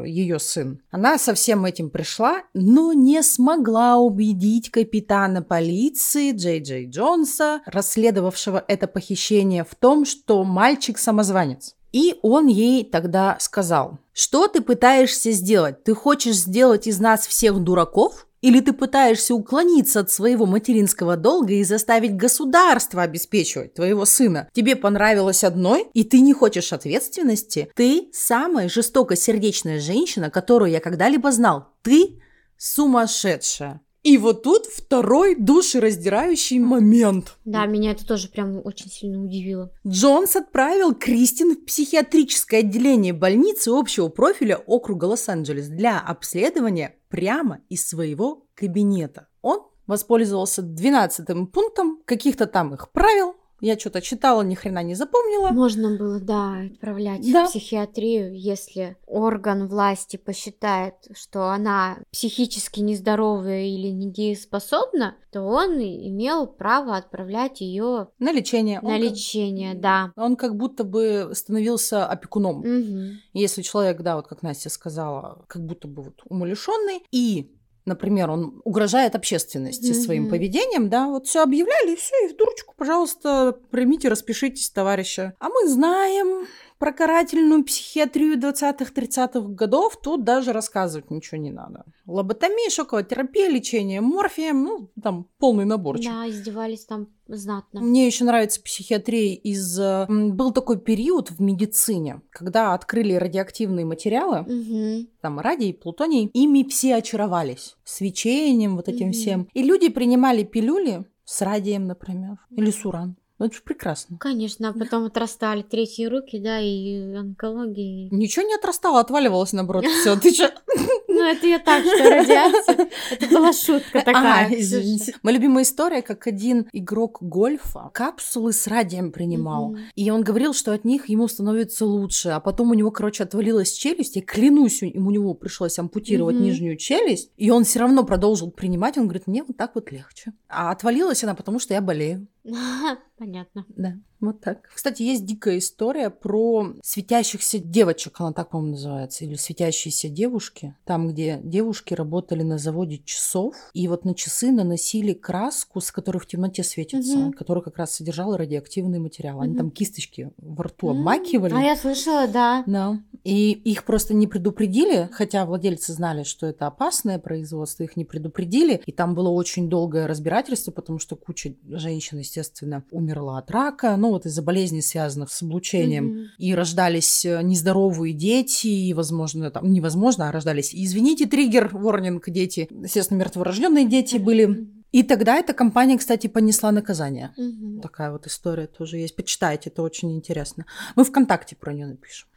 ее 0.05 0.39
сын. 0.39 0.81
Она 0.91 1.17
со 1.17 1.33
всем 1.33 1.63
этим 1.65 1.89
пришла, 1.89 2.41
но 2.53 2.93
не 2.93 3.21
смогла 3.23 3.97
убедить 3.97 4.71
капитана 4.71 5.41
полиции 5.41 6.33
Джей 6.33 6.61
Джей 6.61 6.89
Джонса, 6.89 7.61
расследовавшего 7.65 8.65
это 8.67 8.87
похищение, 8.87 9.63
в 9.63 9.75
том, 9.75 10.03
что 10.03 10.43
мальчик 10.43 10.97
самозванец. 10.97 11.76
И 11.91 12.15
он 12.21 12.47
ей 12.47 12.83
тогда 12.83 13.37
сказал, 13.39 13.99
что 14.13 14.47
ты 14.47 14.61
пытаешься 14.61 15.31
сделать? 15.31 15.83
Ты 15.83 15.93
хочешь 15.93 16.35
сделать 16.35 16.87
из 16.87 16.99
нас 16.99 17.27
всех 17.27 17.59
дураков? 17.59 18.27
Или 18.41 18.59
ты 18.59 18.71
пытаешься 18.71 19.33
уклониться 19.33 20.01
от 20.01 20.11
своего 20.11 20.45
материнского 20.45 21.17
долга 21.17 21.53
и 21.53 21.63
заставить 21.63 22.15
государство 22.15 23.01
обеспечивать 23.01 23.73
твоего 23.73 24.05
сына? 24.05 24.47
Тебе 24.53 24.75
понравилось 24.75 25.43
одной, 25.43 25.87
и 25.93 26.03
ты 26.03 26.19
не 26.19 26.33
хочешь 26.33 26.71
ответственности? 26.71 27.71
Ты 27.75 28.09
самая 28.13 28.69
жестокосердечная 28.69 29.79
женщина, 29.79 30.29
которую 30.29 30.69
я 30.69 30.79
когда-либо 30.79 31.31
знал. 31.31 31.69
Ты 31.81 32.21
сумасшедшая. 32.57 33.81
И 34.07 34.17
вот 34.17 34.43
тут 34.43 34.67
второй 34.67 35.35
душераздирающий 35.35 36.59
момент. 36.59 37.35
Да, 37.43 37.65
меня 37.65 37.91
это 37.91 38.07
тоже 38.07 38.29
прям 38.29 38.61
очень 38.63 38.89
сильно 38.89 39.21
удивило. 39.21 39.69
Джонс 39.85 40.37
отправил 40.37 40.95
Кристин 40.95 41.55
в 41.55 41.65
психиатрическое 41.65 42.61
отделение 42.61 43.11
больницы 43.11 43.67
общего 43.67 44.07
профиля 44.07 44.59
округа 44.65 45.03
Лос-Анджелес 45.03 45.67
для 45.67 45.99
обследования 45.99 46.95
прямо 47.09 47.59
из 47.67 47.85
своего 47.85 48.45
кабинета. 48.55 49.27
Он 49.41 49.63
воспользовался 49.87 50.61
12 50.61 51.51
пунктом 51.51 52.01
каких-то 52.05 52.45
там 52.45 52.73
их 52.75 52.89
правил, 52.93 53.35
я 53.61 53.77
что-то 53.77 54.01
читала, 54.01 54.41
ни 54.41 54.55
хрена 54.55 54.83
не 54.83 54.95
запомнила. 54.95 55.49
Можно 55.49 55.97
было, 55.97 56.19
да, 56.19 56.61
отправлять 56.71 57.31
Да. 57.31 57.45
в 57.45 57.49
психиатрию, 57.49 58.37
если 58.37 58.97
орган 59.05 59.67
власти 59.67 60.17
посчитает, 60.17 60.93
что 61.15 61.49
она 61.49 61.97
психически 62.11 62.79
нездоровая 62.81 63.65
или 63.65 63.87
недееспособна, 63.87 65.15
то 65.31 65.41
он 65.41 65.77
имел 65.79 66.47
право 66.47 66.95
отправлять 66.95 67.61
ее 67.61 68.07
На 68.19 68.31
лечение. 68.31 68.79
на 68.81 68.89
Он 68.89 69.01
как- 69.01 69.11
лечение, 69.11 69.73
да. 69.75 70.11
Он 70.15 70.35
как 70.35 70.55
будто 70.55 70.83
бы 70.83 71.31
становился 71.33 72.05
опекуном. 72.05 72.59
Мгм. 72.61 73.19
Если 73.33 73.61
человек, 73.61 74.01
да, 74.01 74.15
вот 74.15 74.27
как 74.27 74.41
Настя 74.43 74.69
сказала, 74.69 75.43
как 75.47 75.65
будто 75.65 75.87
бы 75.87 76.03
вот 76.03 76.21
умалишенный, 76.25 77.03
и, 77.11 77.51
например, 77.87 78.29
он 78.29 78.61
угрожает 78.63 79.15
общественности 79.15 79.91
Мгм. 79.91 80.01
своим 80.01 80.29
поведением, 80.29 80.89
да, 80.89 81.07
вот 81.07 81.25
все 81.27 81.41
объявляли, 81.41 81.93
и 81.93 81.95
все, 81.95 82.15
и 82.25 82.27
в 82.27 82.35
дурочку, 82.35 82.73
пожалуйста, 82.77 83.57
примите, 83.71 84.09
распишитесь, 84.09 84.69
товарища. 84.69 85.33
А 85.39 85.49
мы 85.49 85.67
знаем 85.67 86.47
про 86.79 86.91
карательную 86.93 87.63
психиатрию 87.63 88.37
20-30-х 88.39 89.39
годов, 89.49 89.97
тут 90.01 90.23
даже 90.23 90.53
рассказывать 90.53 91.09
ничего 91.11 91.39
не 91.39 91.51
надо. 91.51 91.85
Лоботомия, 92.05 92.69
шоковая 92.69 93.03
терапия, 93.03 93.49
лечение 93.49 94.01
морфием, 94.01 94.63
ну, 94.63 94.89
там 95.01 95.27
полный 95.39 95.65
наборчик. 95.65 96.11
Да, 96.11 96.29
издевались 96.29 96.85
там 96.85 97.07
знатно. 97.27 97.81
Мне 97.81 98.05
еще 98.07 98.23
нравится 98.23 98.61
психиатрия 98.61 99.33
из... 99.35 99.77
Был 100.07 100.51
такой 100.51 100.79
период 100.79 101.31
в 101.31 101.41
медицине, 101.41 102.21
когда 102.29 102.73
открыли 102.73 103.13
радиоактивные 103.13 103.85
материалы, 103.85 104.41
Мгм. 104.47 105.07
там 105.21 105.39
радий, 105.39 105.73
плутоний, 105.73 106.29
ими 106.33 106.63
все 106.63 106.95
очаровались. 106.95 107.75
Свечением, 107.83 108.75
вот 108.75 108.87
этим 108.87 109.07
Мгм. 109.07 109.13
всем. 109.13 109.47
И 109.53 109.63
люди 109.63 109.89
принимали 109.89 110.43
пилюли 110.43 111.05
с 111.25 111.41
радием, 111.41 111.85
например, 111.85 112.37
или 112.51 112.71
с 112.71 112.85
уран. 112.85 113.17
Ну, 113.39 113.45
это 113.45 113.55
же 113.55 113.61
прекрасно. 113.61 114.17
Конечно, 114.17 114.69
а 114.69 114.73
потом 114.73 115.05
отрастали 115.05 115.61
третьи 115.61 116.05
руки, 116.05 116.39
да, 116.39 116.59
и 116.59 117.13
онкологии. 117.13 118.09
Ничего 118.11 118.45
не 118.45 118.55
отрастало, 118.55 118.99
отваливалось, 118.99 119.53
наоборот. 119.53 119.85
Все, 119.85 120.15
ты 120.15 120.33
что? 120.33 120.53
Ну, 121.09 121.23
это 121.23 121.47
я 121.47 121.57
так, 121.57 121.83
что 121.83 121.97
радиация. 121.97 122.89
Это 123.09 123.27
была 123.27 123.51
шутка 123.51 124.03
такая. 124.03 124.45
А, 124.45 124.53
извините. 124.53 125.15
Моя 125.23 125.37
любимая 125.37 125.63
история, 125.63 126.03
как 126.03 126.27
один 126.27 126.67
игрок 126.73 127.17
гольфа 127.21 127.89
капсулы 127.91 128.53
с 128.53 128.67
радием 128.67 129.11
принимал. 129.11 129.75
И 129.95 130.11
он 130.11 130.21
говорил, 130.21 130.53
что 130.53 130.73
от 130.73 130.85
них 130.85 131.09
ему 131.09 131.27
становится 131.27 131.87
лучше. 131.87 132.29
А 132.29 132.39
потом 132.39 132.69
у 132.69 132.75
него, 132.75 132.91
короче, 132.91 133.23
отвалилась 133.23 133.71
челюсть. 133.71 134.15
Я 134.15 134.21
клянусь, 134.21 134.83
у 134.83 134.85
у 134.85 135.09
него 135.09 135.33
пришлось 135.33 135.79
ампутировать 135.79 136.35
нижнюю 136.35 136.77
челюсть. 136.77 137.31
И 137.35 137.49
он 137.49 137.63
все 137.63 137.79
равно 137.79 138.03
продолжил 138.03 138.51
принимать. 138.51 138.99
Он 138.99 139.05
говорит, 139.05 139.25
мне 139.25 139.43
вот 139.43 139.57
так 139.57 139.71
вот 139.73 139.91
легче. 139.91 140.33
А 140.47 140.69
отвалилась 140.69 141.23
она, 141.23 141.33
потому 141.33 141.57
что 141.57 141.73
я 141.73 141.81
болею. 141.81 142.27
Понятно. 143.17 143.65
Да, 143.69 143.97
вот 144.19 144.41
так. 144.41 144.67
Кстати, 144.73 145.03
есть 145.03 145.25
дикая 145.25 145.57
история 145.59 146.09
про 146.09 146.73
светящихся 146.83 147.59
девочек, 147.59 148.15
она 148.19 148.33
так, 148.33 148.49
по-моему, 148.49 148.71
называется, 148.73 149.25
или 149.25 149.35
светящиеся 149.35 150.09
девушки. 150.09 150.75
Там, 150.85 151.07
где 151.09 151.39
девушки 151.43 151.93
работали 151.93 152.43
на 152.43 152.57
заводе 152.57 152.97
часов, 153.05 153.55
и 153.73 153.87
вот 153.87 154.05
на 154.05 154.15
часы 154.15 154.51
наносили 154.51 155.13
краску, 155.13 155.81
с 155.81 155.91
которой 155.91 156.17
в 156.17 156.25
темноте 156.27 156.63
светится, 156.63 157.17
Мгм. 157.17 157.33
которая 157.33 157.63
как 157.63 157.77
раз 157.77 157.95
содержала 157.95 158.37
радиоактивный 158.37 158.99
материал. 158.99 159.41
Они 159.41 159.51
Мгм. 159.51 159.57
там 159.57 159.71
кисточки 159.71 160.31
во 160.37 160.63
рту 160.65 160.89
М, 160.89 160.97
обмакивали. 160.97 161.53
А 161.53 161.59
я 161.61 161.75
слышала, 161.75 162.27
да. 162.27 162.63
Да. 162.65 162.99
И 163.23 163.51
их 163.51 163.83
просто 163.83 164.13
не 164.13 164.25
предупредили, 164.27 165.09
хотя 165.11 165.45
владельцы 165.45 165.91
знали, 165.93 166.23
что 166.23 166.47
это 166.47 166.67
опасное 166.67 167.19
производство, 167.19 167.83
их 167.83 167.97
не 167.97 168.05
предупредили. 168.05 168.81
И 168.85 168.91
там 168.91 169.15
было 169.15 169.29
очень 169.29 169.69
долгое 169.69 170.07
разбирательство, 170.07 170.71
потому 170.71 170.97
что 170.99 171.15
куча 171.15 171.55
женщин, 171.67 172.19
естественно, 172.19 172.83
умерла 172.91 173.37
от 173.39 173.51
рака, 173.51 173.97
ну 174.07 174.13
вот 174.13 174.25
из-за 174.25 174.41
болезней, 174.41 174.81
связанных 174.81 175.29
с 175.31 175.41
облучением. 175.41 176.05
Мгм. 176.05 176.25
И 176.37 176.55
рождались 176.55 177.25
э, 177.25 177.41
нездоровые 177.41 178.13
дети, 178.13 178.67
и, 178.67 178.93
возможно, 178.93 179.51
там, 179.51 179.71
невозможно, 179.71 180.29
а 180.29 180.31
рождались, 180.31 180.73
извините, 180.73 181.25
триггер, 181.25 181.69
ворнинг, 181.73 182.29
дети, 182.29 182.69
естественно, 182.71 183.19
мертворожденные 183.19 183.85
дети 183.85 184.17
были. 184.17 184.69
И 184.93 185.03
тогда 185.03 185.35
эта 185.35 185.53
компания, 185.53 185.97
кстати, 185.97 186.27
понесла 186.27 186.71
наказание. 186.71 187.33
Мгм. 187.37 187.81
Такая 187.81 188.11
вот 188.11 188.25
история 188.27 188.67
тоже 188.67 188.97
есть. 188.97 189.15
Почитайте, 189.15 189.69
это 189.69 189.81
очень 189.81 190.15
интересно. 190.15 190.65
Мы 190.95 191.03
ВКонтакте 191.03 191.57
про 191.57 191.73
нее 191.73 191.87
напишем. 191.87 192.29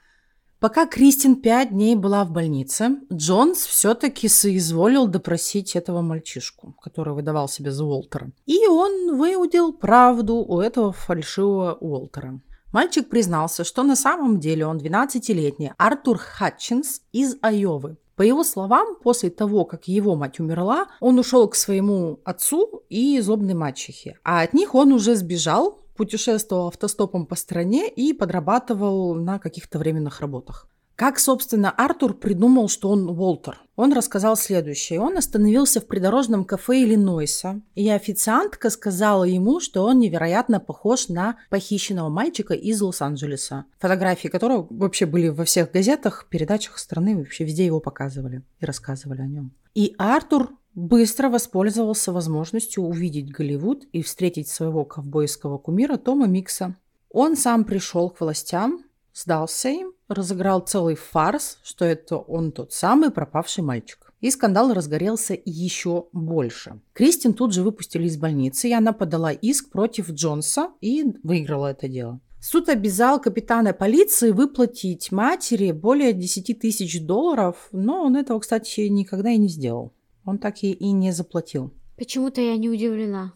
Пока 0.61 0.87
Кристин 0.87 1.37
пять 1.37 1.71
дней 1.71 1.97
была 1.97 2.23
в 2.23 2.33
больнице, 2.33 2.99
Джонс 3.11 3.65
все-таки 3.65 4.29
соизволил 4.29 5.07
допросить 5.07 5.75
этого 5.75 6.03
мальчишку, 6.03 6.77
который 6.83 7.15
выдавал 7.15 7.49
себя 7.49 7.73
за 7.73 7.87
Уолтера. 7.87 8.31
И 8.45 8.67
он 8.67 9.17
выудил 9.17 9.73
правду 9.73 10.35
у 10.35 10.61
этого 10.61 10.93
фальшивого 10.93 11.79
Уолтера. 11.81 12.43
Мальчик 12.73 13.09
признался, 13.09 13.65
что 13.65 13.83
на 13.83 13.97
самом 13.97 14.39
деле 14.39 14.67
он 14.67 14.77
12-летний 14.77 15.73
Артур 15.79 16.19
Хатчинс 16.19 17.01
из 17.11 17.37
Айовы. 17.41 17.97
По 18.17 18.23
его 18.23 18.45
словам, 18.45 18.97
после 19.03 19.31
того, 19.31 19.65
как 19.65 19.89
его 19.89 20.15
мать 20.15 20.41
умерла, 20.41 20.89
он 21.01 21.19
ушел 21.19 21.49
к 21.49 21.55
своему 21.55 22.21
отцу 22.23 22.83
и 22.91 23.19
злобной 23.21 23.55
мачехе. 23.55 24.19
А 24.25 24.43
от 24.43 24.53
них 24.53 24.75
он 24.75 24.93
уже 24.93 25.17
сбежал, 25.17 25.79
путешествовал 26.01 26.69
автостопом 26.69 27.27
по 27.27 27.37
стране 27.37 27.87
и 27.87 28.15
подрабатывал 28.15 29.15
на 29.15 29.39
каких-то 29.39 29.79
временных 29.79 30.23
работах. 30.23 30.67
Как, 30.97 31.19
собственно, 31.19 31.71
Артур 31.71 32.15
придумал, 32.15 32.71
что 32.71 32.89
он 32.89 33.07
Уолтер? 33.07 33.61
Он 33.77 33.93
рассказал 33.93 34.35
следующее. 34.35 34.99
Он 34.99 35.19
остановился 35.19 35.79
в 35.83 35.87
придорожном 35.87 36.47
кафе 36.47 36.85
Иллинойса, 36.85 37.61
и 37.75 37.91
официантка 37.91 38.71
сказала 38.71 39.25
ему, 39.25 39.61
что 39.61 39.85
он 39.85 39.99
невероятно 39.99 40.59
похож 40.59 41.09
на 41.09 41.37
похищенного 41.51 42.09
мальчика 42.09 42.55
из 42.55 42.81
Лос-Анджелеса, 42.81 43.67
фотографии 43.79 44.29
которого 44.29 44.67
вообще 44.71 45.05
были 45.05 45.29
во 45.29 45.45
всех 45.45 45.71
газетах, 45.71 46.29
передачах 46.31 46.79
страны, 46.79 47.15
вообще 47.19 47.45
везде 47.45 47.67
его 47.67 47.81
показывали 47.81 48.43
и 48.59 48.65
рассказывали 48.65 49.21
о 49.21 49.27
нем. 49.27 49.53
И 49.75 49.95
Артур 49.99 50.51
быстро 50.75 51.29
воспользовался 51.29 52.13
возможностью 52.13 52.85
увидеть 52.85 53.31
Голливуд 53.31 53.85
и 53.93 54.03
встретить 54.03 54.49
своего 54.49 54.85
ковбойского 54.85 55.59
кумира 55.59 55.97
Тома 55.97 56.27
Микса. 56.27 56.77
Он 57.11 57.37
сам 57.37 57.65
пришел 57.65 58.11
к 58.11 58.21
властям, 58.21 58.85
сдался 59.13 59.69
им, 59.69 59.93
разыграл 60.09 60.61
целый 60.61 60.95
фарс, 60.95 61.59
что 61.63 61.85
это 61.85 62.17
он 62.17 62.53
тот 62.53 62.73
самый 62.73 63.11
пропавший 63.11 63.65
мальчик. 63.65 64.13
И 64.21 64.31
скандал 64.31 64.73
разгорелся 64.75 65.37
еще 65.45 66.07
больше. 66.13 66.81
Кристин 66.93 67.33
тут 67.33 67.55
же 67.55 67.63
выпустили 67.63 68.07
из 68.07 68.19
больницы, 68.19 68.69
и 68.69 68.73
она 68.73 68.93
подала 68.93 69.33
иск 69.33 69.71
против 69.71 70.11
Джонса 70.11 70.71
и 70.83 71.05
выиграла 71.23 71.69
это 71.69 71.89
дело. 71.89 72.21
Суд 72.39 72.69
обязал 72.69 73.21
капитана 73.21 73.73
полиции 73.73 74.31
выплатить 74.31 75.13
матери 75.13 75.73
более 75.73 76.13
10 76.13 76.59
тысяч 76.59 77.01
долларов, 77.05 77.69
но 77.73 78.03
он 78.03 78.17
этого, 78.17 78.41
кстати, 78.41 78.89
никогда 78.89 79.31
и 79.31 79.39
не 79.39 79.49
сделал. 79.49 79.93
Он 80.25 80.39
так 80.39 80.63
и, 80.63 80.73
и 80.73 80.93
не 80.93 81.13
заплатил. 81.13 81.73
Почему-то 81.97 82.41
я 82.41 82.57
не 82.57 82.71
удивлена. 82.71 83.35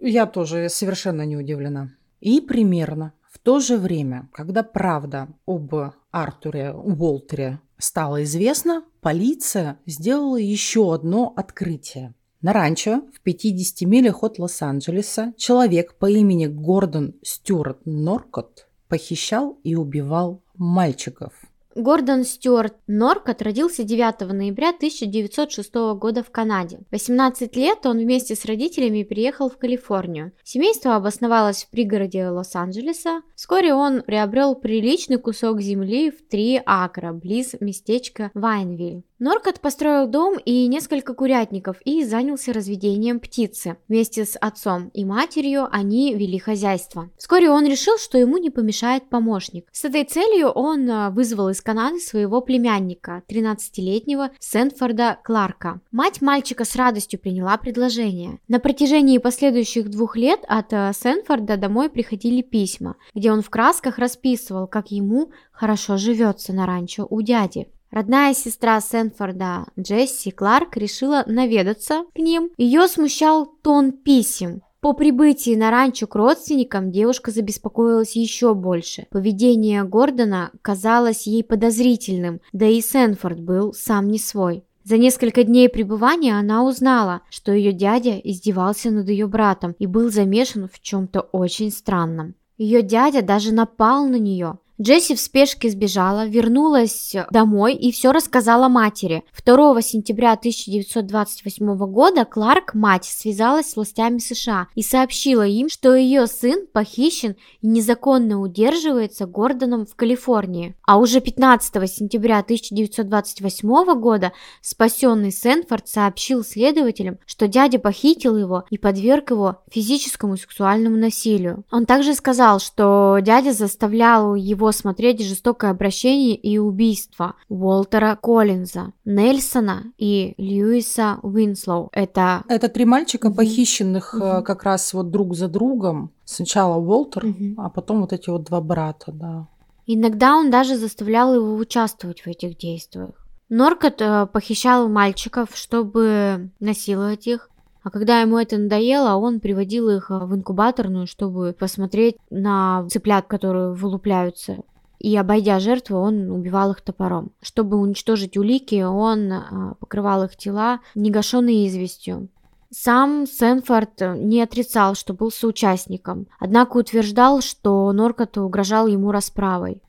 Я 0.00 0.26
тоже 0.26 0.68
совершенно 0.68 1.22
не 1.24 1.36
удивлена. 1.36 1.92
И 2.20 2.40
примерно 2.40 3.12
в 3.30 3.38
то 3.38 3.60
же 3.60 3.78
время, 3.78 4.28
когда 4.32 4.62
правда 4.62 5.28
об 5.46 5.74
Артуре 6.10 6.72
Уолтере 6.72 7.60
стала 7.78 8.22
известна, 8.24 8.84
полиция 9.00 9.78
сделала 9.86 10.36
еще 10.36 10.94
одно 10.94 11.32
открытие. 11.36 12.14
На 12.40 12.52
ранчо 12.52 13.02
в 13.14 13.20
50 13.20 13.88
милях 13.88 14.24
от 14.24 14.38
Лос-Анджелеса 14.38 15.32
человек 15.36 15.94
по 15.96 16.10
имени 16.10 16.46
Гордон 16.46 17.14
Стюарт 17.22 17.86
Норкот 17.86 18.66
похищал 18.88 19.60
и 19.62 19.76
убивал 19.76 20.42
мальчиков. 20.56 21.32
Гордон 21.74 22.24
Стюарт 22.24 22.76
Норкот 22.86 23.40
родился 23.40 23.82
9 23.82 24.20
ноября 24.32 24.70
1906 24.70 25.74
года 25.96 26.22
в 26.22 26.30
Канаде. 26.30 26.80
18 26.90 27.56
лет 27.56 27.86
он 27.86 27.98
вместе 27.98 28.34
с 28.34 28.44
родителями 28.44 29.02
переехал 29.02 29.48
в 29.48 29.56
Калифорнию. 29.56 30.32
Семейство 30.42 30.96
обосновалось 30.96 31.64
в 31.64 31.70
пригороде 31.70 32.28
Лос-Анджелеса. 32.28 33.22
Вскоре 33.36 33.72
он 33.72 34.02
приобрел 34.02 34.54
приличный 34.54 35.18
кусок 35.18 35.60
земли 35.60 36.10
в 36.10 36.28
3 36.28 36.62
акра 36.66 37.12
близ 37.12 37.54
местечка 37.60 38.30
Вайнвиль. 38.34 39.04
Норкот 39.22 39.60
построил 39.60 40.08
дом 40.08 40.36
и 40.36 40.66
несколько 40.66 41.14
курятников 41.14 41.76
и 41.84 42.04
занялся 42.04 42.52
разведением 42.52 43.20
птицы. 43.20 43.76
Вместе 43.86 44.24
с 44.24 44.36
отцом 44.36 44.88
и 44.94 45.04
матерью 45.04 45.68
они 45.70 46.12
вели 46.12 46.40
хозяйство. 46.40 47.08
Вскоре 47.16 47.48
он 47.48 47.64
решил, 47.64 47.98
что 47.98 48.18
ему 48.18 48.38
не 48.38 48.50
помешает 48.50 49.08
помощник. 49.08 49.68
С 49.70 49.84
этой 49.84 50.02
целью 50.02 50.48
он 50.48 50.90
а, 50.90 51.10
вызвал 51.10 51.50
из 51.50 51.60
Канады 51.60 52.00
своего 52.00 52.40
племянника, 52.40 53.22
13-летнего 53.28 54.30
Сенфорда 54.40 55.20
Кларка. 55.22 55.80
Мать 55.92 56.20
мальчика 56.20 56.64
с 56.64 56.74
радостью 56.74 57.20
приняла 57.20 57.56
предложение. 57.58 58.40
На 58.48 58.58
протяжении 58.58 59.18
последующих 59.18 59.88
двух 59.88 60.16
лет 60.16 60.40
от 60.48 60.72
а, 60.72 60.92
Сенфорда 60.92 61.56
домой 61.56 61.90
приходили 61.90 62.42
письма, 62.42 62.96
где 63.14 63.30
он 63.30 63.42
в 63.42 63.50
красках 63.50 63.98
расписывал, 63.98 64.66
как 64.66 64.90
ему 64.90 65.30
хорошо 65.52 65.96
живется 65.96 66.52
на 66.52 66.66
ранчо 66.66 67.06
у 67.08 67.22
дяди. 67.22 67.68
Родная 67.92 68.32
сестра 68.32 68.80
Сенфорда, 68.80 69.66
Джесси 69.78 70.30
Кларк, 70.30 70.78
решила 70.78 71.24
наведаться 71.26 72.04
к 72.14 72.18
ним. 72.18 72.50
Ее 72.56 72.88
смущал 72.88 73.46
тон 73.62 73.92
писем. 73.92 74.62
По 74.80 74.94
прибытии 74.94 75.54
на 75.54 75.70
ранчо 75.70 76.06
к 76.06 76.14
родственникам 76.14 76.90
девушка 76.90 77.30
забеспокоилась 77.30 78.16
еще 78.16 78.54
больше. 78.54 79.06
Поведение 79.10 79.84
Гордона 79.84 80.52
казалось 80.62 81.26
ей 81.26 81.44
подозрительным, 81.44 82.40
да 82.54 82.66
и 82.66 82.80
Сенфорд 82.80 83.40
был 83.40 83.74
сам 83.74 84.08
не 84.08 84.18
свой. 84.18 84.64
За 84.84 84.96
несколько 84.96 85.44
дней 85.44 85.68
пребывания 85.68 86.36
она 86.36 86.64
узнала, 86.64 87.20
что 87.28 87.52
ее 87.52 87.72
дядя 87.72 88.18
издевался 88.18 88.90
над 88.90 89.08
ее 89.08 89.26
братом 89.26 89.76
и 89.78 89.86
был 89.86 90.10
замешан 90.10 90.66
в 90.66 90.80
чем-то 90.80 91.20
очень 91.20 91.70
странном. 91.70 92.34
Ее 92.56 92.82
дядя 92.82 93.22
даже 93.22 93.52
напал 93.52 94.06
на 94.06 94.16
нее. 94.16 94.58
Джесси 94.80 95.14
в 95.14 95.20
спешке 95.20 95.68
сбежала, 95.70 96.26
вернулась 96.26 97.14
домой 97.30 97.74
и 97.74 97.92
все 97.92 98.10
рассказала 98.10 98.68
матери. 98.68 99.22
2 99.44 99.82
сентября 99.82 100.32
1928 100.32 101.76
года 101.86 102.24
Кларк, 102.24 102.74
мать, 102.74 103.04
связалась 103.04 103.70
с 103.70 103.76
властями 103.76 104.18
США 104.18 104.68
и 104.74 104.82
сообщила 104.82 105.46
им, 105.46 105.68
что 105.68 105.94
ее 105.94 106.26
сын 106.26 106.66
похищен 106.72 107.36
и 107.60 107.66
незаконно 107.66 108.40
удерживается 108.40 109.26
Гордоном 109.26 109.84
в 109.84 109.94
Калифорнии. 109.94 110.74
А 110.86 110.98
уже 110.98 111.20
15 111.20 111.90
сентября 111.90 112.38
1928 112.38 114.00
года 114.00 114.32
спасенный 114.62 115.32
Сенфорд 115.32 115.86
сообщил 115.86 116.42
следователям, 116.44 117.18
что 117.26 117.46
дядя 117.46 117.78
похитил 117.78 118.36
его 118.38 118.64
и 118.70 118.78
подверг 118.78 119.32
его 119.32 119.58
физическому 119.70 120.34
и 120.34 120.38
сексуальному 120.38 120.96
насилию. 120.96 121.64
Он 121.70 121.84
также 121.84 122.14
сказал, 122.14 122.58
что 122.58 123.18
дядя 123.20 123.52
заставлял 123.52 124.34
его 124.34 124.61
смотреть 124.70 125.20
жестокое 125.20 125.72
обращение 125.72 126.36
и 126.36 126.58
убийство 126.58 127.34
Уолтера 127.48 128.16
Коллинза, 128.20 128.92
Нельсона 129.04 129.92
и 129.98 130.34
Льюиса 130.38 131.18
Уинслоу. 131.22 131.88
Это... 131.92 132.44
Это 132.48 132.68
три 132.68 132.84
мальчика, 132.84 133.30
похищенных 133.30 134.14
угу. 134.14 134.44
как 134.44 134.62
раз 134.62 134.92
вот 134.92 135.10
друг 135.10 135.34
за 135.34 135.48
другом. 135.48 136.12
Сначала 136.24 136.76
Уолтер, 136.76 137.26
угу. 137.26 137.54
а 137.56 137.70
потом 137.70 138.02
вот 138.02 138.12
эти 138.12 138.30
вот 138.30 138.44
два 138.44 138.60
брата, 138.60 139.10
да. 139.10 139.48
Иногда 139.86 140.36
он 140.36 140.50
даже 140.50 140.76
заставлял 140.76 141.34
его 141.34 141.56
участвовать 141.56 142.20
в 142.20 142.28
этих 142.28 142.56
действиях. 142.56 143.10
Норкот 143.48 144.00
э, 144.00 144.26
похищал 144.32 144.88
мальчиков, 144.88 145.50
чтобы 145.54 146.50
насиловать 146.60 147.26
их, 147.26 147.50
а 147.82 147.90
когда 147.90 148.20
ему 148.20 148.38
это 148.38 148.58
надоело, 148.58 149.16
он 149.16 149.40
приводил 149.40 149.88
их 149.90 150.10
э, 150.10 150.18
в 150.18 150.34
инкубаторную, 150.34 151.06
чтобы 151.06 151.54
посмотреть 151.58 152.16
на 152.30 152.86
цыплят, 152.88 153.26
которые 153.26 153.72
вылупляются. 153.72 154.58
И 154.98 155.16
обойдя 155.16 155.58
жертву, 155.58 155.98
он 155.98 156.30
убивал 156.30 156.70
их 156.70 156.80
топором. 156.80 157.32
Чтобы 157.40 157.76
уничтожить 157.76 158.36
улики, 158.36 158.82
он 158.82 159.32
э, 159.32 159.42
покрывал 159.80 160.24
их 160.24 160.36
тела 160.36 160.80
негашенной 160.94 161.66
известью. 161.66 162.28
Сам 162.70 163.26
Сенфорд 163.26 164.00
не 164.16 164.40
отрицал, 164.40 164.94
что 164.94 165.12
был 165.12 165.30
соучастником, 165.30 166.26
однако 166.38 166.78
утверждал, 166.78 167.42
что 167.42 167.92
Норкоту 167.92 168.42
угрожал 168.42 168.86
ему 168.86 169.10
расправой. 169.10 169.82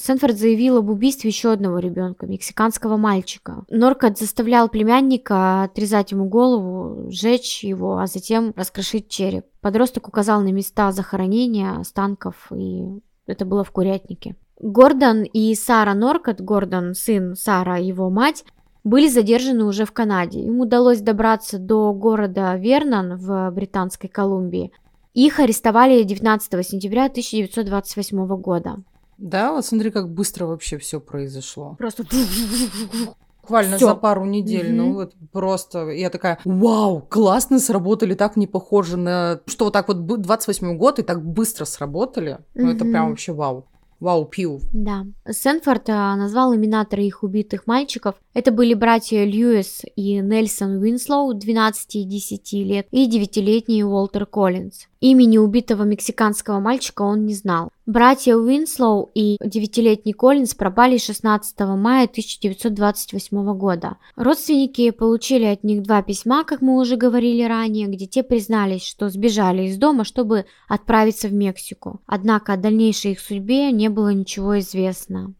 Сенфорд 0.00 0.36
заявил 0.36 0.78
об 0.78 0.90
убийстве 0.90 1.30
еще 1.30 1.52
одного 1.52 1.78
ребенка, 1.78 2.26
мексиканского 2.26 2.96
мальчика. 2.96 3.64
Норкот 3.68 4.18
заставлял 4.18 4.68
племянника 4.68 5.64
отрезать 5.64 6.12
ему 6.12 6.26
голову, 6.26 7.10
сжечь 7.10 7.64
его, 7.64 7.98
а 7.98 8.06
затем 8.06 8.52
раскрошить 8.56 9.08
череп. 9.08 9.46
Подросток 9.60 10.08
указал 10.08 10.40
на 10.40 10.52
места 10.52 10.92
захоронения 10.92 11.78
останков, 11.78 12.50
и 12.54 13.00
это 13.26 13.44
было 13.44 13.64
в 13.64 13.70
курятнике. 13.70 14.36
Гордон 14.60 15.22
и 15.22 15.54
Сара 15.54 15.94
Норкот, 15.94 16.40
Гордон, 16.40 16.94
сын 16.94 17.36
Сара, 17.36 17.76
его 17.76 18.10
мать, 18.10 18.44
были 18.84 19.08
задержаны 19.08 19.64
уже 19.64 19.84
в 19.84 19.92
Канаде. 19.92 20.40
Им 20.40 20.60
удалось 20.60 21.00
добраться 21.00 21.58
до 21.58 21.92
города 21.92 22.56
Вернон 22.56 23.16
в 23.16 23.50
Британской 23.50 24.08
Колумбии. 24.08 24.72
Их 25.14 25.40
арестовали 25.40 26.02
19 26.04 26.66
сентября 26.66 27.06
1928 27.06 28.26
года. 28.36 28.76
Да, 29.18 29.52
вот 29.52 29.66
смотри, 29.66 29.90
как 29.90 30.08
быстро 30.08 30.46
вообще 30.46 30.78
все 30.78 31.00
произошло. 31.00 31.74
Просто 31.78 32.04
буквально 33.42 33.76
Всё. 33.76 33.88
за 33.88 33.94
пару 33.94 34.24
недель. 34.24 34.70
Mm-hmm. 34.70 34.76
Ну 34.76 34.92
вот 34.94 35.14
просто 35.32 35.88
я 35.90 36.10
такая, 36.10 36.38
вау, 36.44 37.00
классно 37.00 37.58
сработали, 37.58 38.14
так 38.14 38.36
не 38.36 38.46
похоже 38.46 38.96
на... 38.96 39.40
Что 39.46 39.66
вот 39.66 39.72
так 39.72 39.88
вот 39.88 40.06
28 40.06 40.76
год 40.76 40.98
и 40.98 41.02
так 41.02 41.24
быстро 41.24 41.64
сработали. 41.64 42.32
Mm-hmm. 42.32 42.62
Ну 42.62 42.70
это 42.70 42.84
прям 42.84 43.10
вообще 43.10 43.32
вау. 43.32 43.66
Вау, 44.00 44.26
пил. 44.26 44.60
Да. 44.72 45.06
Сенфорд 45.28 45.90
а, 45.90 46.14
назвал 46.14 46.54
имена 46.54 46.84
троих 46.84 47.24
убитых 47.24 47.66
мальчиков. 47.66 48.14
Это 48.32 48.52
были 48.52 48.74
братья 48.74 49.24
Льюис 49.24 49.82
и 49.96 50.20
Нельсон 50.20 50.76
Уинслоу, 50.76 51.34
12 51.34 51.96
и 51.96 52.04
10 52.04 52.52
лет, 52.52 52.86
и 52.92 53.08
9-летний 53.08 53.82
Уолтер 53.82 54.26
Коллинз. 54.26 54.86
Имени 55.00 55.38
убитого 55.38 55.84
мексиканского 55.84 56.58
мальчика 56.58 57.02
он 57.02 57.24
не 57.24 57.34
знал. 57.34 57.70
Братья 57.86 58.36
Уинслоу 58.36 59.10
и 59.14 59.36
девятилетний 59.40 60.12
Коллинз 60.12 60.54
пропали 60.54 60.98
16 60.98 61.60
мая 61.60 62.06
1928 62.06 63.54
года. 63.56 63.96
Родственники 64.16 64.90
получили 64.90 65.44
от 65.44 65.62
них 65.62 65.82
два 65.82 66.02
письма, 66.02 66.42
как 66.42 66.62
мы 66.62 66.80
уже 66.80 66.96
говорили 66.96 67.44
ранее, 67.44 67.86
где 67.86 68.06
те 68.06 68.24
признались, 68.24 68.84
что 68.84 69.08
сбежали 69.08 69.68
из 69.68 69.78
дома, 69.78 70.04
чтобы 70.04 70.46
отправиться 70.68 71.28
в 71.28 71.32
Мексику. 71.32 72.00
Однако 72.06 72.54
о 72.54 72.56
дальнейшей 72.56 73.12
их 73.12 73.20
судьбе 73.20 73.70
не 73.70 73.88
было 73.88 74.12
ничего 74.12 74.58
известно. 74.58 75.32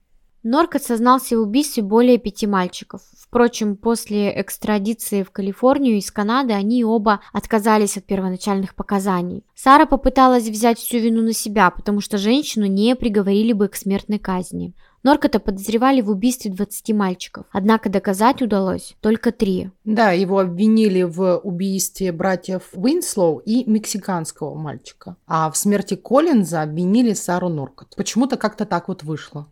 Норкот 0.43 0.83
сознался 0.83 1.37
в 1.37 1.43
убийстве 1.43 1.83
более 1.83 2.19
пяти 2.19 2.47
мальчиков. 2.47 3.03
Впрочем, 3.19 3.77
после 3.77 4.41
экстрадиции 4.41 5.23
в 5.23 5.31
Калифорнию 5.31 5.99
из 5.99 6.11
Канады 6.11 6.55
они 6.55 6.85
оба 6.85 7.21
отказались 7.33 7.99
от 7.99 8.05
первоначальных 8.05 8.75
показаний. 8.75 9.45
Сара 9.55 9.85
попыталась 9.85 10.49
взять 10.49 10.79
всю 10.79 10.99
вину 10.99 11.23
на 11.23 11.35
себя, 11.35 11.71
потому 11.71 12.01
что 12.01 12.17
женщину 12.17 12.67
не 12.67 12.97
приговорили 12.97 13.53
бы 13.53 13.69
к 13.69 13.75
смертной 13.75 14.19
казни. 14.19 14.75
Норкота 15.03 15.41
подозревали 15.41 16.01
в 16.01 16.11
убийстве 16.11 16.51
20 16.51 16.95
мальчиков, 16.95 17.47
однако 17.53 17.89
доказать 17.89 18.43
удалось 18.43 18.97
только 19.01 19.31
три. 19.31 19.71
Да, 19.85 20.13
его 20.13 20.39
обвинили 20.39 21.03
в 21.03 21.39
убийстве 21.39 22.13
братьев 22.13 22.71
Уинслоу 22.73 23.39
и 23.39 23.69
мексиканского 23.71 24.55
мальчика. 24.55 25.17
А 25.27 25.51
в 25.51 25.57
смерти 25.57 25.95
Коллинза 25.95 26.63
обвинили 26.63 27.13
Сару 27.13 27.49
Норкот. 27.49 27.95
Почему-то 27.97 28.37
как-то 28.37 28.65
так 28.65 28.89
вот 28.89 29.03
вышло. 29.03 29.49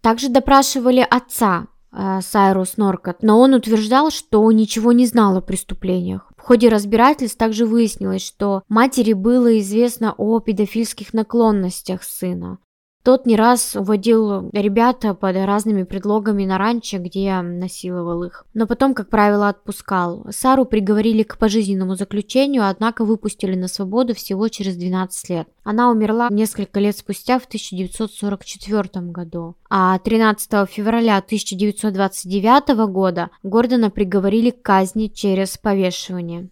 Также 0.00 0.28
допрашивали 0.28 1.06
отца 1.08 1.66
э, 1.92 2.20
Сайрус 2.22 2.76
Норкот, 2.76 3.22
но 3.22 3.38
он 3.40 3.54
утверждал, 3.54 4.10
что 4.10 4.50
ничего 4.50 4.92
не 4.92 5.06
знал 5.06 5.36
о 5.36 5.42
преступлениях. 5.42 6.32
В 6.36 6.42
ходе 6.42 6.68
разбирательств 6.68 7.36
также 7.36 7.66
выяснилось, 7.66 8.22
что 8.22 8.62
матери 8.68 9.12
было 9.12 9.58
известно 9.58 10.14
о 10.16 10.40
педофильских 10.40 11.12
наклонностях 11.12 12.02
сына. 12.02 12.58
Тот 13.02 13.24
не 13.24 13.34
раз 13.34 13.76
уводил 13.76 14.50
ребята 14.52 15.14
под 15.14 15.34
разными 15.36 15.84
предлогами 15.84 16.44
на 16.44 16.58
ранчо, 16.58 16.98
где 16.98 17.40
насиловал 17.40 18.24
их. 18.24 18.44
Но 18.52 18.66
потом, 18.66 18.92
как 18.92 19.08
правило, 19.08 19.48
отпускал. 19.48 20.26
Сару 20.30 20.66
приговорили 20.66 21.22
к 21.22 21.38
пожизненному 21.38 21.94
заключению, 21.94 22.68
однако 22.68 23.06
выпустили 23.06 23.54
на 23.56 23.68
свободу 23.68 24.14
всего 24.14 24.48
через 24.48 24.76
12 24.76 25.30
лет. 25.30 25.48
Она 25.64 25.90
умерла 25.90 26.28
несколько 26.30 26.78
лет 26.78 26.96
спустя 26.96 27.38
в 27.38 27.46
1944 27.46 29.06
году. 29.06 29.56
А 29.70 29.98
13 29.98 30.68
февраля 30.68 31.16
1929 31.16 32.90
года 32.90 33.30
Гордона 33.42 33.90
приговорили 33.90 34.50
к 34.50 34.60
казни 34.60 35.06
через 35.06 35.56
повешивание. 35.56 36.50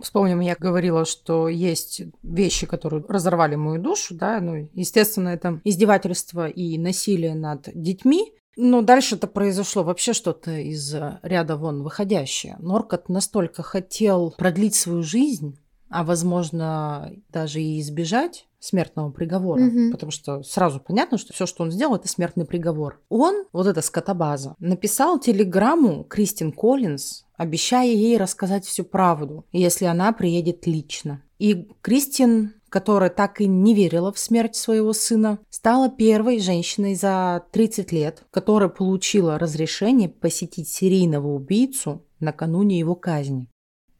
Вспомним, 0.00 0.40
я 0.40 0.54
говорила, 0.54 1.04
что 1.04 1.48
есть 1.48 2.02
вещи, 2.22 2.66
которые 2.66 3.04
разорвали 3.08 3.56
мою 3.56 3.82
душу, 3.82 4.14
да, 4.14 4.40
ну, 4.40 4.68
естественно, 4.74 5.30
это 5.30 5.60
издевательство 5.64 6.48
и 6.48 6.78
насилие 6.78 7.34
над 7.34 7.68
детьми, 7.74 8.32
но 8.56 8.82
дальше 8.82 9.14
это 9.14 9.28
произошло 9.28 9.84
вообще 9.84 10.12
что-то 10.12 10.50
из 10.50 10.94
ряда 11.22 11.56
вон 11.56 11.82
выходящее. 11.82 12.56
Норкот 12.58 13.08
настолько 13.08 13.62
хотел 13.62 14.34
продлить 14.36 14.74
свою 14.74 15.02
жизнь, 15.02 15.58
а 15.90 16.04
возможно 16.04 17.12
даже 17.30 17.60
и 17.60 17.80
избежать 17.80 18.46
смертного 18.60 19.10
приговора, 19.10 19.60
Мгм. 19.60 19.92
потому 19.92 20.10
что 20.10 20.42
сразу 20.42 20.80
понятно, 20.80 21.16
что 21.18 21.32
все, 21.32 21.46
что 21.46 21.62
он 21.62 21.70
сделал, 21.70 21.94
это 21.96 22.08
смертный 22.08 22.44
приговор. 22.44 23.00
Он, 23.08 23.44
вот 23.52 23.66
эта 23.66 23.80
скотобаза, 23.82 24.54
написал 24.58 25.18
телеграмму 25.20 26.04
Кристин 26.04 26.52
Коллинз, 26.52 27.24
обещая 27.36 27.86
ей 27.88 28.16
рассказать 28.18 28.64
всю 28.66 28.84
правду, 28.84 29.44
если 29.52 29.84
она 29.84 30.12
приедет 30.12 30.66
лично. 30.66 31.22
И 31.38 31.68
Кристин, 31.82 32.54
которая 32.68 33.10
так 33.10 33.40
и 33.40 33.46
не 33.46 33.74
верила 33.74 34.12
в 34.12 34.18
смерть 34.18 34.56
своего 34.56 34.92
сына, 34.92 35.38
стала 35.50 35.88
первой 35.88 36.40
женщиной 36.40 36.96
за 36.96 37.44
30 37.52 37.92
лет, 37.92 38.24
которая 38.32 38.68
получила 38.68 39.38
разрешение 39.38 40.08
посетить 40.08 40.68
серийного 40.68 41.28
убийцу 41.28 42.02
накануне 42.18 42.76
его 42.80 42.96
казни. 42.96 43.46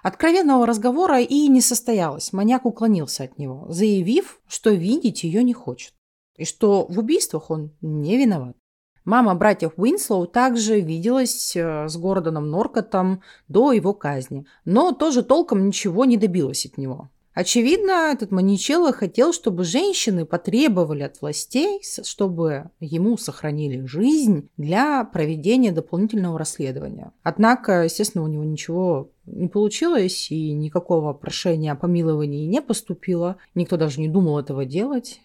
Откровенного 0.09 0.65
разговора 0.65 1.21
и 1.21 1.49
не 1.49 1.61
состоялось. 1.61 2.33
Маньяк 2.33 2.65
уклонился 2.65 3.25
от 3.25 3.39
него, 3.39 3.67
заявив, 3.69 4.41
что 4.49 4.71
видеть 4.71 5.23
ее 5.23 5.43
не 5.45 5.53
хочет. 5.53 5.93
И 6.39 6.47
что 6.47 6.87
в 6.89 6.99
убийствах 6.99 7.51
он 7.51 7.73
не 7.83 8.17
виноват. 8.17 8.57
Мама 9.05 9.35
братьев 9.35 9.73
Уинслоу 9.77 10.27
также 10.27 10.81
виделась 10.81 11.55
э, 11.55 11.89
с 11.89 11.97
Гордоном 11.99 12.49
Норкотом 12.49 13.21
до 13.49 13.73
его 13.73 13.93
казни, 13.93 14.47
но 14.65 14.93
тоже 14.93 15.23
толком 15.23 15.67
ничего 15.67 16.07
не 16.07 16.17
добилась 16.17 16.65
от 16.65 16.79
него. 16.79 17.11
Очевидно, 17.39 18.11
этот 18.11 18.33
маньячелло 18.33 18.93
хотел, 18.93 19.33
чтобы 19.33 19.63
женщины 19.63 20.27
потребовали 20.27 21.05
от 21.05 21.21
властей, 21.21 21.81
чтобы 22.03 22.73
ему 22.81 23.17
сохранили 23.17 23.87
жизнь 23.87 24.49
для 24.57 25.05
проведения 25.05 25.71
дополнительного 25.71 26.37
расследования. 26.37 27.13
Однако, 27.23 27.85
естественно, 27.85 28.25
у 28.25 28.27
него 28.27 28.43
ничего 28.43 29.13
не 29.25 29.47
получилось, 29.47 30.33
и 30.33 30.53
никакого 30.53 31.13
прошения 31.13 31.71
о 31.71 31.77
помиловании 31.77 32.45
не 32.45 32.61
поступило. 32.61 33.37
Никто 33.55 33.77
даже 33.77 34.01
не 34.01 34.09
думал 34.09 34.41
этого 34.41 34.65
делать. 34.65 35.21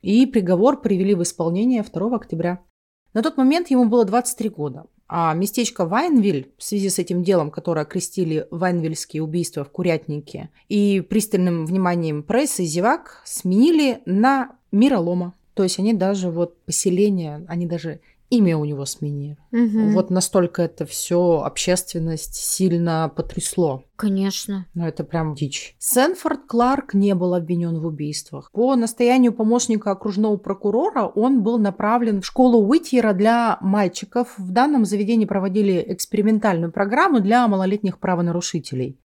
И 0.00 0.24
приговор 0.24 0.80
привели 0.80 1.14
в 1.14 1.22
исполнение 1.22 1.82
2 1.82 2.16
октября. 2.16 2.62
На 3.12 3.22
тот 3.22 3.36
момент 3.36 3.68
ему 3.68 3.84
было 3.84 4.06
23 4.06 4.48
года. 4.48 4.86
А 5.08 5.32
местечко 5.32 5.86
Вайнвиль 5.86 6.52
в 6.58 6.62
связи 6.62 6.90
с 6.90 6.98
этим 6.98 7.22
делом, 7.22 7.50
которое 7.50 7.82
окрестили 7.82 8.46
Вайнвильские 8.50 9.22
убийства 9.22 9.64
в 9.64 9.70
Курятнике, 9.70 10.50
и 10.68 11.00
пристальным 11.00 11.64
вниманием 11.64 12.22
прессы 12.22 12.64
зевак 12.64 13.22
сменили 13.24 14.02
на 14.04 14.56
Миролома. 14.70 15.34
То 15.54 15.62
есть 15.62 15.78
они 15.78 15.94
даже 15.94 16.30
вот 16.30 16.62
поселение, 16.64 17.44
они 17.48 17.66
даже 17.66 18.00
имя 18.30 18.56
у 18.56 18.64
него 18.64 18.84
сменили. 18.84 19.36
Мгм. 19.50 19.92
Вот 19.92 20.10
настолько 20.10 20.62
это 20.62 20.86
все 20.86 21.42
общественность 21.44 22.34
сильно 22.34 23.10
потрясло. 23.14 23.84
Конечно. 23.96 24.66
Ну, 24.74 24.86
это 24.86 25.04
прям 25.04 25.34
дичь. 25.34 25.74
Сенфорд 25.78 26.46
Кларк 26.46 26.94
не 26.94 27.14
был 27.14 27.34
обвинен 27.34 27.80
в 27.80 27.86
убийствах. 27.86 28.50
По 28.52 28.76
настоянию 28.76 29.32
помощника 29.32 29.90
окружного 29.90 30.36
прокурора 30.36 31.06
он 31.06 31.42
был 31.42 31.58
направлен 31.58 32.20
в 32.20 32.26
школу 32.26 32.58
Уитьера 32.66 33.12
для 33.12 33.58
мальчиков. 33.60 34.34
В 34.38 34.50
данном 34.52 34.84
заведении 34.84 35.24
проводили 35.24 35.84
экспериментальную 35.88 36.72
программу 36.72 37.20
для 37.20 37.46
малолетних 37.48 37.98
правонарушителей. 37.98 38.98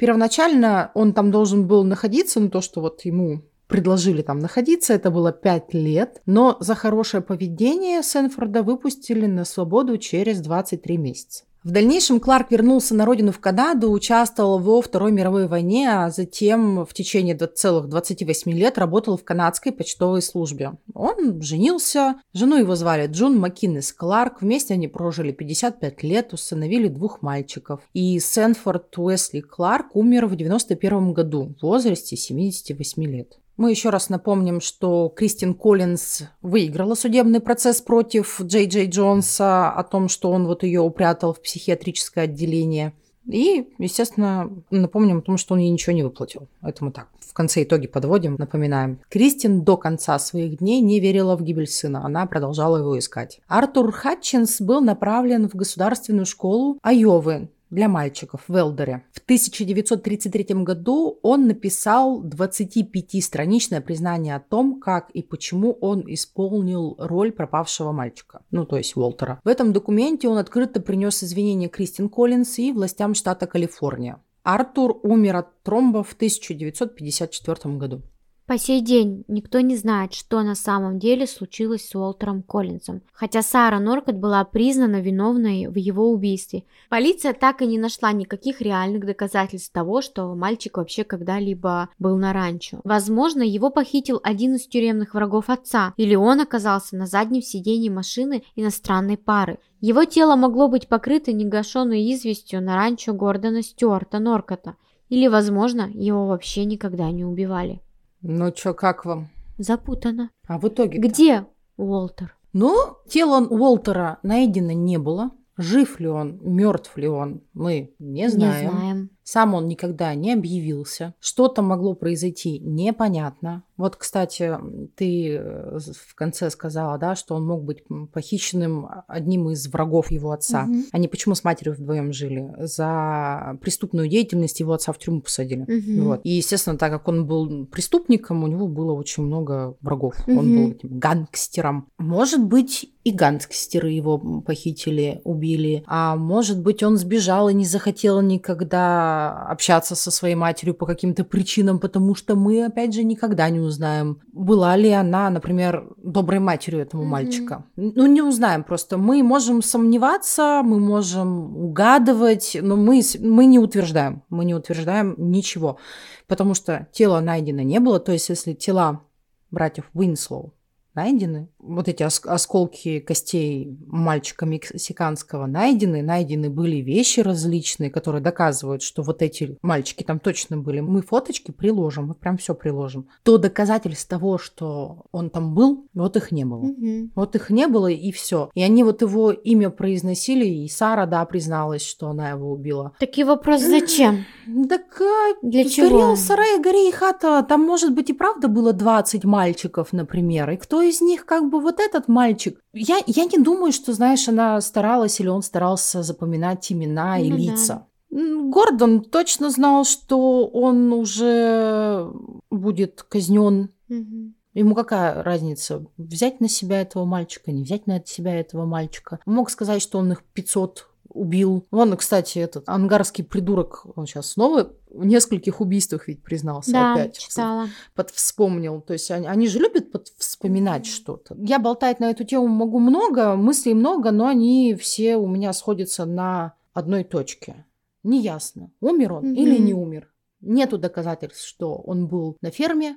Первоначально 0.00 0.90
он 0.94 1.12
там 1.12 1.30
должен 1.30 1.66
был 1.66 1.84
находиться, 1.84 2.40
ну 2.40 2.48
то, 2.48 2.62
что 2.62 2.80
вот 2.80 3.04
ему 3.04 3.42
предложили 3.70 4.20
там 4.22 4.38
находиться, 4.40 4.92
это 4.92 5.10
было 5.10 5.32
5 5.32 5.72
лет, 5.74 6.20
но 6.26 6.56
за 6.60 6.74
хорошее 6.74 7.22
поведение 7.22 8.02
Сенфорда 8.02 8.62
выпустили 8.62 9.26
на 9.26 9.44
свободу 9.44 9.96
через 9.96 10.40
23 10.40 10.98
месяца. 10.98 11.44
В 11.62 11.72
дальнейшем 11.72 12.20
Кларк 12.20 12.50
вернулся 12.50 12.94
на 12.94 13.04
родину 13.04 13.32
в 13.32 13.38
Канаду, 13.38 13.90
участвовал 13.90 14.58
во 14.58 14.80
Второй 14.80 15.12
мировой 15.12 15.46
войне, 15.46 15.90
а 15.90 16.08
затем 16.08 16.86
в 16.86 16.94
течение 16.94 17.36
целых 17.36 17.86
28 17.86 18.50
лет 18.52 18.78
работал 18.78 19.18
в 19.18 19.24
канадской 19.24 19.70
почтовой 19.70 20.22
службе. 20.22 20.72
Он 20.94 21.42
женился, 21.42 22.16
жену 22.32 22.56
его 22.56 22.76
звали 22.76 23.08
Джун 23.08 23.38
Маккинес 23.38 23.92
Кларк, 23.92 24.40
вместе 24.40 24.72
они 24.72 24.88
прожили 24.88 25.32
55 25.32 26.02
лет, 26.02 26.32
усыновили 26.32 26.88
двух 26.88 27.20
мальчиков. 27.20 27.82
И 27.92 28.18
Сенфорд 28.20 28.96
Уэсли 28.96 29.40
Кларк 29.40 29.94
умер 29.94 30.28
в 30.28 30.36
91 30.36 31.12
году 31.12 31.54
в 31.58 31.62
возрасте 31.62 32.16
78 32.16 33.04
лет. 33.04 33.36
Мы 33.60 33.72
еще 33.72 33.90
раз 33.90 34.08
напомним, 34.08 34.62
что 34.62 35.12
Кристин 35.14 35.52
Коллинз 35.52 36.22
выиграла 36.40 36.94
судебный 36.94 37.40
процесс 37.40 37.82
против 37.82 38.40
Джей 38.40 38.66
Джей 38.66 38.88
Джонса 38.88 39.70
о 39.70 39.84
том, 39.84 40.08
что 40.08 40.30
он 40.30 40.46
вот 40.46 40.62
ее 40.62 40.80
упрятал 40.80 41.34
в 41.34 41.42
психиатрическое 41.42 42.24
отделение. 42.24 42.94
И, 43.26 43.68
естественно, 43.76 44.50
напомним 44.70 45.18
о 45.18 45.20
том, 45.20 45.36
что 45.36 45.52
он 45.52 45.60
ей 45.60 45.68
ничего 45.68 45.94
не 45.94 46.02
выплатил. 46.02 46.48
Это 46.62 46.86
мы 46.86 46.90
так 46.90 47.08
в 47.20 47.34
конце 47.34 47.64
итоги 47.64 47.86
подводим, 47.86 48.36
напоминаем. 48.38 48.98
Кристин 49.10 49.62
до 49.62 49.76
конца 49.76 50.18
своих 50.18 50.56
дней 50.56 50.80
не 50.80 50.98
верила 50.98 51.36
в 51.36 51.42
гибель 51.42 51.68
сына, 51.68 52.02
она 52.02 52.24
продолжала 52.24 52.78
его 52.78 52.98
искать. 52.98 53.42
Артур 53.46 53.92
Хатчинс 53.92 54.62
был 54.62 54.80
направлен 54.80 55.50
в 55.50 55.54
государственную 55.54 56.24
школу 56.24 56.78
Айовы 56.82 57.50
для 57.70 57.88
мальчиков 57.88 58.42
в 58.48 58.54
Элдере. 58.56 59.04
В 59.12 59.18
1933 59.20 60.62
году 60.64 61.18
он 61.22 61.46
написал 61.46 62.22
25-страничное 62.22 63.80
признание 63.80 64.36
о 64.36 64.40
том, 64.40 64.80
как 64.80 65.10
и 65.10 65.22
почему 65.22 65.72
он 65.80 66.04
исполнил 66.06 66.96
роль 66.98 67.32
пропавшего 67.32 67.92
мальчика, 67.92 68.42
ну 68.50 68.64
то 68.66 68.76
есть 68.76 68.96
Уолтера. 68.96 69.40
В 69.44 69.48
этом 69.48 69.72
документе 69.72 70.28
он 70.28 70.38
открыто 70.38 70.80
принес 70.80 71.22
извинения 71.22 71.68
Кристин 71.68 72.08
Коллинс 72.08 72.58
и 72.58 72.72
властям 72.72 73.14
штата 73.14 73.46
Калифорния. 73.46 74.20
Артур 74.42 74.98
умер 75.02 75.36
от 75.36 75.62
тромба 75.62 76.02
в 76.02 76.12
1954 76.14 77.76
году. 77.76 78.02
По 78.50 78.58
сей 78.58 78.80
день 78.80 79.22
никто 79.28 79.60
не 79.60 79.76
знает, 79.76 80.12
что 80.12 80.42
на 80.42 80.56
самом 80.56 80.98
деле 80.98 81.28
случилось 81.28 81.88
с 81.88 81.94
Уолтером 81.94 82.42
Коллинзом, 82.42 83.00
хотя 83.12 83.42
Сара 83.42 83.78
Норкот 83.78 84.16
была 84.16 84.42
признана 84.42 85.00
виновной 85.00 85.68
в 85.68 85.76
его 85.76 86.10
убийстве. 86.10 86.64
Полиция 86.88 87.32
так 87.32 87.62
и 87.62 87.66
не 87.68 87.78
нашла 87.78 88.10
никаких 88.10 88.60
реальных 88.60 89.06
доказательств 89.06 89.72
того, 89.72 90.02
что 90.02 90.34
мальчик 90.34 90.78
вообще 90.78 91.04
когда-либо 91.04 91.90
был 92.00 92.16
на 92.16 92.32
ранчо. 92.32 92.80
Возможно, 92.82 93.42
его 93.42 93.70
похитил 93.70 94.18
один 94.24 94.56
из 94.56 94.66
тюремных 94.66 95.14
врагов 95.14 95.48
отца, 95.48 95.94
или 95.96 96.16
он 96.16 96.40
оказался 96.40 96.96
на 96.96 97.06
заднем 97.06 97.42
сиденье 97.42 97.92
машины 97.92 98.42
иностранной 98.56 99.16
пары. 99.16 99.60
Его 99.80 100.04
тело 100.06 100.34
могло 100.34 100.66
быть 100.66 100.88
покрыто 100.88 101.32
негашенной 101.32 102.12
известью 102.12 102.60
на 102.60 102.74
ранчо 102.74 103.12
Гордона 103.12 103.62
Стюарта 103.62 104.18
Норкота, 104.18 104.74
или, 105.08 105.28
возможно, 105.28 105.88
его 105.94 106.26
вообще 106.26 106.64
никогда 106.64 107.12
не 107.12 107.24
убивали. 107.24 107.80
Ну 108.22 108.50
чё, 108.50 108.74
как 108.74 109.04
вам? 109.04 109.28
Запутано. 109.58 110.30
А 110.46 110.58
в 110.58 110.68
итоге 110.68 110.98
Где 110.98 111.46
Уолтер? 111.76 112.36
Ну, 112.52 112.96
тело 113.08 113.40
Уолтера 113.46 114.18
найдено 114.22 114.72
не 114.72 114.98
было. 114.98 115.30
Жив 115.56 116.00
ли 116.00 116.08
он, 116.08 116.40
мертв 116.42 116.96
ли 116.96 117.06
он, 117.08 117.42
мы 117.52 117.94
не 117.98 118.30
знаем. 118.30 118.64
Не 118.64 118.70
знаем. 118.70 119.10
Сам 119.30 119.54
он 119.54 119.68
никогда 119.68 120.12
не 120.16 120.32
объявился. 120.32 121.14
Что 121.20 121.46
там 121.46 121.66
могло 121.66 121.94
произойти, 121.94 122.58
непонятно. 122.58 123.62
Вот, 123.76 123.94
кстати, 123.94 124.58
ты 124.96 125.36
э, 125.36 125.78
в 125.78 126.14
конце 126.16 126.50
сказала, 126.50 126.98
да, 126.98 127.14
что 127.14 127.36
он 127.36 127.46
мог 127.46 127.62
быть 127.62 127.84
похищенным 128.12 128.88
одним 129.06 129.50
из 129.50 129.68
врагов 129.68 130.10
его 130.10 130.32
отца. 130.32 130.64
Мгм. 130.64 130.86
Они 130.90 131.06
почему 131.06 131.36
с 131.36 131.44
матерью 131.44 131.74
вдвоем 131.74 132.12
жили? 132.12 132.52
За 132.58 133.56
преступную 133.62 134.08
деятельность 134.08 134.58
его 134.58 134.72
отца 134.72 134.92
в 134.92 134.98
тюрьму 134.98 135.20
посадили. 135.20 135.62
Мгм. 135.62 136.04
Вот. 136.08 136.20
И, 136.24 136.30
естественно, 136.30 136.76
так 136.76 136.90
как 136.90 137.06
он 137.06 137.24
был 137.24 137.66
преступником, 137.66 138.42
у 138.42 138.48
него 138.48 138.66
было 138.66 138.92
очень 138.92 139.22
много 139.22 139.76
врагов. 139.80 140.16
Он 140.26 140.34
Мгм. 140.34 140.56
был 140.56 140.70
этим 140.72 140.98
гангстером. 140.98 141.86
Может 141.98 142.44
быть, 142.44 142.92
и 143.04 143.12
гангстеры 143.12 143.90
его 143.90 144.18
похитили, 144.18 145.20
убили. 145.24 145.84
А 145.86 146.16
может 146.16 146.60
быть, 146.60 146.82
он 146.82 146.98
сбежал 146.98 147.48
и 147.48 147.54
не 147.54 147.64
захотел 147.64 148.20
никогда 148.20 149.19
общаться 149.28 149.94
со 149.94 150.10
своей 150.10 150.34
матерью 150.34 150.74
по 150.74 150.86
каким-то 150.86 151.24
причинам, 151.24 151.78
потому 151.78 152.14
что 152.14 152.36
мы, 152.36 152.64
опять 152.64 152.94
же, 152.94 153.04
никогда 153.04 153.48
не 153.50 153.60
узнаем, 153.60 154.20
была 154.32 154.76
ли 154.76 154.90
она, 154.90 155.30
например, 155.30 155.84
доброй 155.96 156.40
матерью 156.40 156.80
этому 156.80 157.02
Мгм. 157.02 157.10
мальчика. 157.12 157.64
Ну, 157.76 158.06
не 158.06 158.22
узнаем 158.22 158.64
просто. 158.64 158.98
Мы 158.98 159.22
можем 159.22 159.62
сомневаться, 159.62 160.62
мы 160.64 160.78
можем 160.78 161.56
угадывать, 161.56 162.56
но 162.60 162.76
мы, 162.76 163.02
мы 163.20 163.44
не 163.46 163.58
утверждаем. 163.58 164.22
Мы 164.30 164.44
не 164.44 164.54
утверждаем 164.54 165.14
ничего, 165.18 165.78
потому 166.26 166.54
что 166.54 166.86
тела 166.92 167.20
найдено 167.20 167.62
не 167.62 167.80
было. 167.80 168.00
То 168.00 168.12
есть, 168.12 168.28
если 168.28 168.52
тела 168.54 169.02
братьев 169.50 169.90
Уинслоу 169.94 170.54
найдены, 170.94 171.48
вот 171.58 171.88
эти 171.88 172.02
ос- 172.02 172.24
осколки 172.24 173.00
костей 173.00 173.76
мальчика 173.86 174.46
мексиканского 174.46 175.46
найдены, 175.46 176.02
найдены 176.02 176.50
были 176.50 176.76
вещи 176.76 177.20
различные, 177.20 177.90
которые 177.90 178.22
доказывают, 178.22 178.82
что 178.82 179.02
вот 179.02 179.22
эти 179.22 179.58
мальчики 179.62 180.02
там 180.02 180.18
точно 180.18 180.56
были. 180.58 180.80
Мы 180.80 181.02
фоточки 181.02 181.50
приложим, 181.50 182.08
мы 182.08 182.14
прям 182.14 182.36
все 182.36 182.54
приложим. 182.54 183.08
То 183.22 183.38
доказательств 183.38 184.08
того, 184.08 184.38
что 184.38 185.04
он 185.12 185.30
там 185.30 185.54
был, 185.54 185.86
вот 185.94 186.16
их 186.16 186.32
не 186.32 186.44
было. 186.44 186.62
Мгм. 186.62 187.12
Вот 187.14 187.34
их 187.36 187.50
не 187.50 187.66
было, 187.66 187.88
и 187.88 188.12
все. 188.12 188.50
И 188.54 188.62
они 188.62 188.84
вот 188.84 189.02
его 189.02 189.30
имя 189.30 189.70
произносили, 189.70 190.46
и 190.46 190.68
Сара, 190.68 191.06
да, 191.06 191.24
призналась, 191.24 191.86
что 191.86 192.08
она 192.08 192.30
его 192.30 192.52
убила. 192.52 192.92
Такие 192.98 193.26
вопросы 193.26 193.68
зачем? 193.68 194.24
Так 194.68 195.00
а, 195.00 195.34
Для 195.42 195.64
сгорел 195.68 195.90
чего? 195.90 196.16
сарай, 196.16 196.60
гори 196.60 196.88
и 196.88 196.92
хата. 196.92 197.42
Там, 197.48 197.62
может 197.62 197.94
быть, 197.94 198.10
и 198.10 198.12
правда 198.12 198.48
было 198.48 198.72
20 198.72 199.24
мальчиков, 199.24 199.92
например. 199.92 200.50
И 200.50 200.56
кто 200.56 200.80
из 200.82 201.00
них 201.00 201.26
как 201.26 201.48
бы 201.50 201.60
вот 201.60 201.80
этот 201.80 202.08
мальчик? 202.08 202.60
Я, 202.72 202.98
я 203.06 203.24
не 203.24 203.38
думаю, 203.38 203.72
что, 203.72 203.92
знаешь, 203.92 204.28
она 204.28 204.60
старалась 204.60 205.20
или 205.20 205.28
он 205.28 205.42
старался 205.42 206.02
запоминать 206.02 206.70
имена 206.72 207.18
и 207.18 207.30
Ну 207.30 207.36
да. 207.36 207.42
лица. 207.42 207.86
Гордон 208.10 209.02
точно 209.02 209.50
знал, 209.50 209.84
что 209.84 210.46
он 210.46 210.92
уже 210.92 212.10
будет 212.50 213.02
казнен. 213.02 213.70
Мгм. 213.88 214.34
Ему 214.52 214.74
какая 214.74 215.22
разница, 215.22 215.86
взять 215.96 216.40
на 216.40 216.48
себя 216.48 216.80
этого 216.80 217.04
мальчика, 217.04 217.52
не 217.52 217.62
взять 217.62 217.86
на 217.86 218.04
себя 218.04 218.34
этого 218.34 218.64
мальчика. 218.66 219.20
Он 219.24 219.34
мог 219.34 219.50
сказать, 219.50 219.80
что 219.80 219.98
он 219.98 220.10
их 220.10 220.24
500 220.24 220.88
убил. 221.10 221.66
Вон, 221.70 221.96
кстати, 221.96 222.38
этот 222.38 222.68
ангарский 222.68 223.24
придурок, 223.24 223.86
он 223.96 224.06
сейчас 224.06 224.32
снова 224.32 224.72
в 224.90 225.04
нескольких 225.04 225.60
убийствах 225.60 226.08
ведь 226.08 226.22
признался 226.22 226.72
Да, 226.72 226.94
опять. 226.94 227.18
читала. 227.18 227.68
Под 227.94 228.10
вспомнил. 228.10 228.80
То 228.80 228.92
есть 228.92 229.10
они, 229.10 229.26
они 229.26 229.46
же 229.48 229.58
любят 229.58 229.92
под 229.92 230.08
вспоминать 230.18 230.86
что-то. 230.86 231.36
Я 231.38 231.58
болтать 231.58 232.00
на 232.00 232.10
эту 232.10 232.24
тему 232.24 232.48
могу 232.48 232.78
много, 232.78 233.36
мыслей 233.36 233.74
много, 233.74 234.10
но 234.10 234.26
они 234.26 234.74
все 234.74 235.16
у 235.16 235.26
меня 235.26 235.52
сходятся 235.52 236.04
на 236.04 236.54
одной 236.72 237.04
точке. 237.04 237.66
Неясно, 238.02 238.70
умер 238.80 239.12
он 239.14 239.34
или 239.34 239.58
не 239.58 239.74
умер. 239.74 240.10
Нету 240.40 240.78
доказательств, 240.78 241.46
что 241.46 241.74
он 241.74 242.06
был 242.08 242.36
на 242.40 242.50
ферме. 242.50 242.96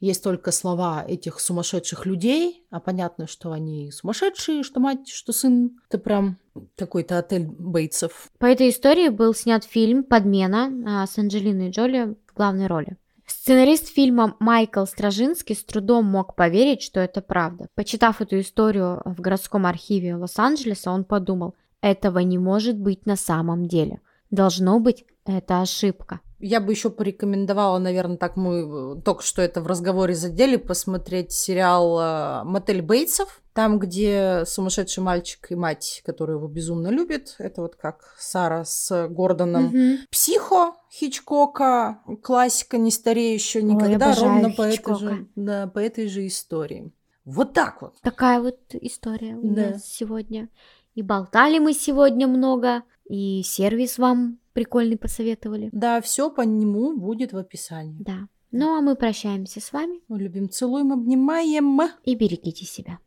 Есть 0.00 0.22
только 0.22 0.52
слова 0.52 1.04
этих 1.06 1.40
сумасшедших 1.40 2.06
людей, 2.06 2.64
а 2.70 2.78
понятно, 2.78 3.26
что 3.26 3.50
они 3.50 3.90
сумасшедшие, 3.90 4.62
что 4.62 4.78
мать, 4.78 5.08
что 5.08 5.32
сын. 5.32 5.76
Это 5.88 5.98
прям 5.98 6.38
какой-то 6.76 7.18
отель 7.18 7.46
Бейтсов. 7.46 8.30
По 8.38 8.46
этой 8.46 8.70
истории 8.70 9.08
был 9.08 9.34
снят 9.34 9.64
фильм 9.64 10.04
«Подмена» 10.04 10.70
а, 10.86 11.06
с 11.06 11.18
Анджелиной 11.18 11.70
Джоли 11.70 12.16
в 12.26 12.34
главной 12.34 12.66
роли. 12.66 12.96
Сценарист 13.26 13.88
фильма 13.88 14.36
Майкл 14.40 14.84
Стражинский 14.86 15.54
с 15.54 15.62
трудом 15.62 16.06
мог 16.06 16.34
поверить, 16.34 16.82
что 16.82 17.00
это 17.00 17.20
правда. 17.20 17.66
Почитав 17.74 18.22
эту 18.22 18.40
историю 18.40 19.02
в 19.04 19.20
городском 19.20 19.66
архиве 19.66 20.16
Лос-Анджелеса, 20.16 20.90
он 20.90 21.04
подумал, 21.04 21.54
этого 21.82 22.20
не 22.20 22.38
может 22.38 22.78
быть 22.78 23.04
на 23.04 23.16
самом 23.16 23.68
деле. 23.68 24.00
Должно 24.30 24.80
быть, 24.80 25.04
это 25.26 25.60
ошибка. 25.60 26.20
Я 26.40 26.60
бы 26.60 26.72
еще 26.72 26.90
порекомендовала, 26.90 27.78
наверное, 27.78 28.16
так 28.16 28.36
мы 28.36 28.96
э, 28.98 29.00
только 29.02 29.22
что 29.22 29.42
это 29.42 29.60
в 29.60 29.66
разговоре 29.66 30.14
задели, 30.14 30.56
посмотреть 30.56 31.32
сериал 31.32 31.98
э, 31.98 32.44
«Мотель 32.44 32.80
Бейтсов», 32.80 33.40
там, 33.54 33.80
где 33.80 34.44
сумасшедший 34.46 35.02
мальчик 35.02 35.50
и 35.50 35.56
мать, 35.56 36.02
которые 36.06 36.36
его 36.36 36.46
безумно 36.46 36.88
любят. 36.88 37.34
Это 37.38 37.60
вот 37.62 37.74
как 37.74 38.14
Сара 38.16 38.64
с 38.64 39.08
Гордоном. 39.08 39.64
Мгм. 39.64 39.98
Психо 40.12 40.74
Хичкока, 40.92 41.98
классика, 42.22 42.78
не 42.78 42.92
стареющая 42.92 43.62
никогда, 43.62 44.06
обожаю 44.12 44.32
ровно 44.32 44.50
по 44.50 44.62
этой, 44.62 44.94
же, 44.96 45.26
да, 45.34 45.66
по 45.66 45.80
этой 45.80 46.06
же 46.06 46.24
истории. 46.28 46.92
Вот 47.24 47.52
так 47.52 47.82
вот. 47.82 47.94
Такая 48.00 48.40
вот 48.40 48.60
история 48.72 49.34
у 49.34 49.42
Да. 49.42 49.70
нас 49.70 49.84
сегодня. 49.86 50.48
И 50.94 51.02
болтали 51.02 51.58
мы 51.58 51.72
сегодня 51.74 52.28
много, 52.28 52.84
и 53.08 53.42
сервис 53.44 53.98
вам 53.98 54.38
прикольный 54.58 54.96
посоветовали. 54.98 55.68
Да, 55.70 56.00
все 56.00 56.30
по 56.30 56.40
нему 56.40 56.98
будет 56.98 57.32
в 57.32 57.36
описании. 57.36 58.02
Да. 58.02 58.26
Ну 58.50 58.76
а 58.76 58.80
мы 58.80 58.96
прощаемся 58.96 59.60
с 59.60 59.72
вами 59.72 60.00
Мы 60.08 60.18
любим, 60.18 60.50
целуем, 60.50 60.92
обнимаем. 60.92 61.80
и 62.02 62.16
берегите 62.16 62.64
себя. 62.64 62.98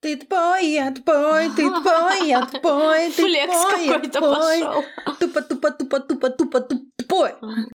Ты 0.00 0.16
твой, 0.16 0.78
отпой, 0.80 1.50
ты 1.56 1.70
твой, 1.70 2.34
отпой, 2.34 3.12
ты 3.12 3.22
Флекс 3.22 4.12
твой, 4.12 4.62
пошел. 4.62 4.84
Тупо, 5.20 5.42
тупо, 5.42 5.70
тупо, 5.70 6.00
тупо, 6.00 6.30
тупо, 6.30 6.60
тупой. 6.60 7.30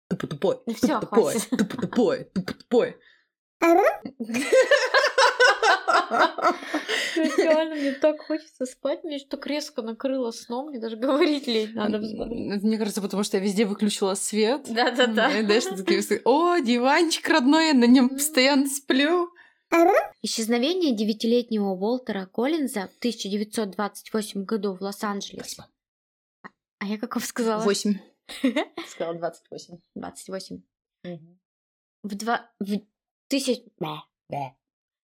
Тупо, 0.08 0.26
тупой, 0.26 0.56
Ну 0.66 0.74
тупо, 0.74 1.00
тупой, 1.00 1.34
тупо, 1.58 1.76
тупой, 1.76 2.24
тупо, 2.34 2.52
тупой. 2.58 2.96
Реально, 7.16 7.76
мне 7.76 7.92
так 7.92 8.20
хочется 8.20 8.66
спать, 8.66 9.04
мне 9.04 9.18
так 9.20 9.46
резко 9.46 9.82
накрыло 9.82 10.32
сном, 10.32 10.68
мне 10.68 10.80
даже 10.80 10.96
говорить 10.96 11.46
лень 11.46 11.72
надо. 11.74 11.98
Мне 11.98 12.78
кажется, 12.78 13.00
потому 13.00 13.22
что 13.22 13.36
я 13.36 13.42
везде 13.42 13.64
выключила 13.64 14.14
свет. 14.14 14.66
Да-да-да. 14.68 15.38
И 15.38 15.46
дальше 15.46 15.76
такие 15.76 16.02
О, 16.24 16.58
диванчик 16.58 17.28
родной, 17.28 17.68
я 17.68 17.74
на 17.74 17.86
нем 17.86 18.08
постоянно 18.08 18.66
сплю. 18.66 19.30
Исчезновение 20.22 20.96
девятилетнего 20.96 21.70
Уолтера 21.70 22.26
Коллинза 22.26 22.88
в 22.88 22.98
1928 22.98 24.44
году 24.44 24.74
в 24.74 24.82
Лос-Анджелесе. 24.82 25.64
А 26.80 26.86
я 26.86 26.98
каков 26.98 27.24
сказала? 27.24 27.62
Восемь. 27.64 27.98
Сказала 28.88 29.14
28. 29.14 29.78
28. 29.94 30.62
В 32.02 32.14
два... 32.16 32.50
В 32.58 32.80
тысяч... 33.28 33.62
Бэ. 33.78 34.54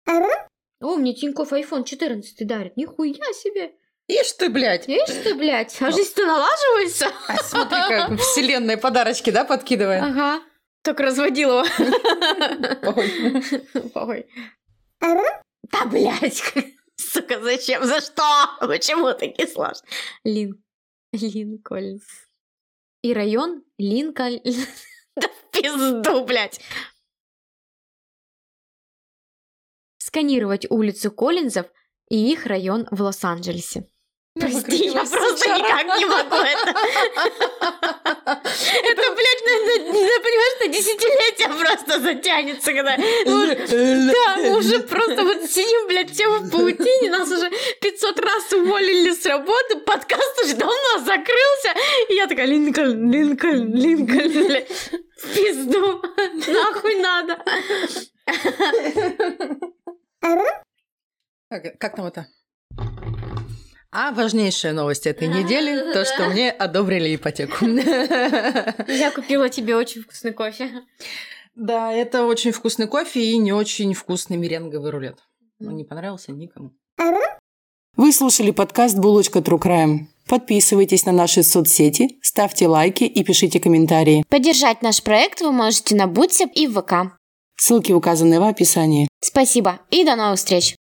Да. 0.07 0.49
О, 0.85 0.97
мне 0.97 1.15
Тинькофф 1.15 1.51
iPhone 1.55 1.85
14 1.85 2.47
дарит. 2.47 2.77
Нихуя 2.77 3.33
себе. 3.33 3.73
Ишь 4.07 4.33
ты, 4.33 4.51
блядь. 4.51 4.87
Видишь 4.87 5.25
ты, 5.25 5.35
блядь, 5.35 5.75
а 5.81 5.91
жизнь-то 5.91 6.27
налаживается. 6.27 7.11
А 7.27 7.37
смотри, 7.43 7.79
как 7.89 8.21
вселенная 8.21 8.77
подарочки, 8.77 9.31
да, 9.31 9.45
подкидывает? 9.47 10.03
Ага. 10.03 10.43
Так 10.83 11.01
разводил 11.01 11.63
его. 11.63 11.65
Ой. 13.95 14.27
Да, 15.01 15.87
блядь. 15.87 16.43
Сука, 16.97 17.41
зачем? 17.41 17.83
За 17.85 18.03
что? 18.03 18.23
Почему 18.61 19.15
таки 19.15 19.47
сложно? 19.47 19.89
Лин. 20.23 20.63
Линкольн. 21.13 22.01
И 23.01 23.15
район 23.15 23.63
Линкольн. 23.79 24.41
Да 25.17 25.29
в 25.29 25.51
пизду, 25.51 26.25
блядь. 26.27 26.61
Сканировать 30.15 30.65
улицу 30.71 31.11
Коллинзов 31.11 31.67
и 32.09 32.31
их 32.31 32.47
район 32.47 32.87
в 32.93 33.03
Лос-Анджелесе. 33.03 33.89
Прости, 34.39 34.87
я 34.87 35.01
просто 35.05 35.49
никак 35.49 35.99
не 35.99 36.05
могу 36.05 36.37
это. 36.37 36.71
Это, 38.25 39.03
блядь, 39.17 39.45
на- 39.45 39.59
на- 39.93 40.21
понимаешь, 40.23 40.61
на 40.61 40.69
десятилетия 40.69 41.49
просто 41.49 42.01
затянется, 42.01 42.73
когда... 42.73 42.97
Да, 44.15 44.37
мы 44.37 44.59
уже 44.59 44.79
просто 44.81 45.25
вот 45.25 45.51
сидим, 45.51 45.89
блядь, 45.89 46.13
все 46.13 46.29
в 46.29 46.49
паутине, 46.49 47.11
нас 47.11 47.29
уже 47.29 47.51
500 47.81 48.21
раз 48.21 48.53
уволили 48.53 49.11
с 49.13 49.27
работы, 49.27 49.79
подкаст 49.85 50.45
уже 50.45 50.55
давно 50.55 50.99
закрылся, 51.05 51.75
и 52.09 52.15
я 52.15 52.29
такая, 52.29 52.47
Линкольн, 52.47 53.11
Линкольн, 53.11 53.75
Линкольн, 53.75 54.47
блядь, 54.47 54.69
пизду, 55.35 56.03
нахуй 56.53 56.95
надо. 57.01 57.45
Как, 61.51 61.79
как 61.79 61.97
там 61.97 62.07
это? 62.07 62.27
А 63.93 64.11
важнейшая 64.11 64.73
новость 64.73 65.07
этой 65.07 65.29
недели, 65.29 65.93
то, 65.93 66.05
что 66.05 66.29
мне 66.29 66.51
одобрили 66.51 67.15
ипотеку. 67.15 67.65
Я 67.65 69.13
купила 69.15 69.49
тебе 69.49 69.77
очень 69.77 70.03
вкусный 70.03 70.33
кофе. 70.33 70.83
Да, 71.55 71.93
это 71.93 72.25
очень 72.25 72.51
вкусный 72.51 72.89
кофе 72.89 73.21
и 73.21 73.39
не 73.39 73.53
очень 73.53 73.95
вкусный 73.95 74.37
меренговый 74.37 74.91
рулет. 74.91 75.21
Он 75.61 75.77
не 75.77 75.85
понравился 75.85 76.33
никому. 76.33 76.73
Вы 77.97 78.13
слушали 78.13 78.51
подкаст 78.51 78.99
«Булочка 78.99 79.39
True 79.39 79.61
Crime». 79.61 80.07
Подписывайтесь 80.27 81.07
на 81.07 81.13
наши 81.13 81.45
соцсети, 81.45 82.19
ставьте 82.23 82.67
лайки 82.67 83.05
и 83.05 83.23
пишите 83.23 83.61
комментарии. 83.61 84.25
Поддержать 84.29 84.83
наш 84.83 85.03
проект 85.03 85.41
вы 85.43 85.53
можете 85.53 85.95
на 85.95 86.09
Бутсеп 86.09 86.51
и 86.55 86.67
в 86.67 86.81
ВК. 86.81 87.17
Ссылки 87.57 87.93
указаны 87.93 88.41
в 88.41 88.45
описании. 88.45 89.09
Спасибо 89.21 89.81
и 89.91 90.05
до 90.05 90.17
новых 90.17 90.39
встреч! 90.39 90.77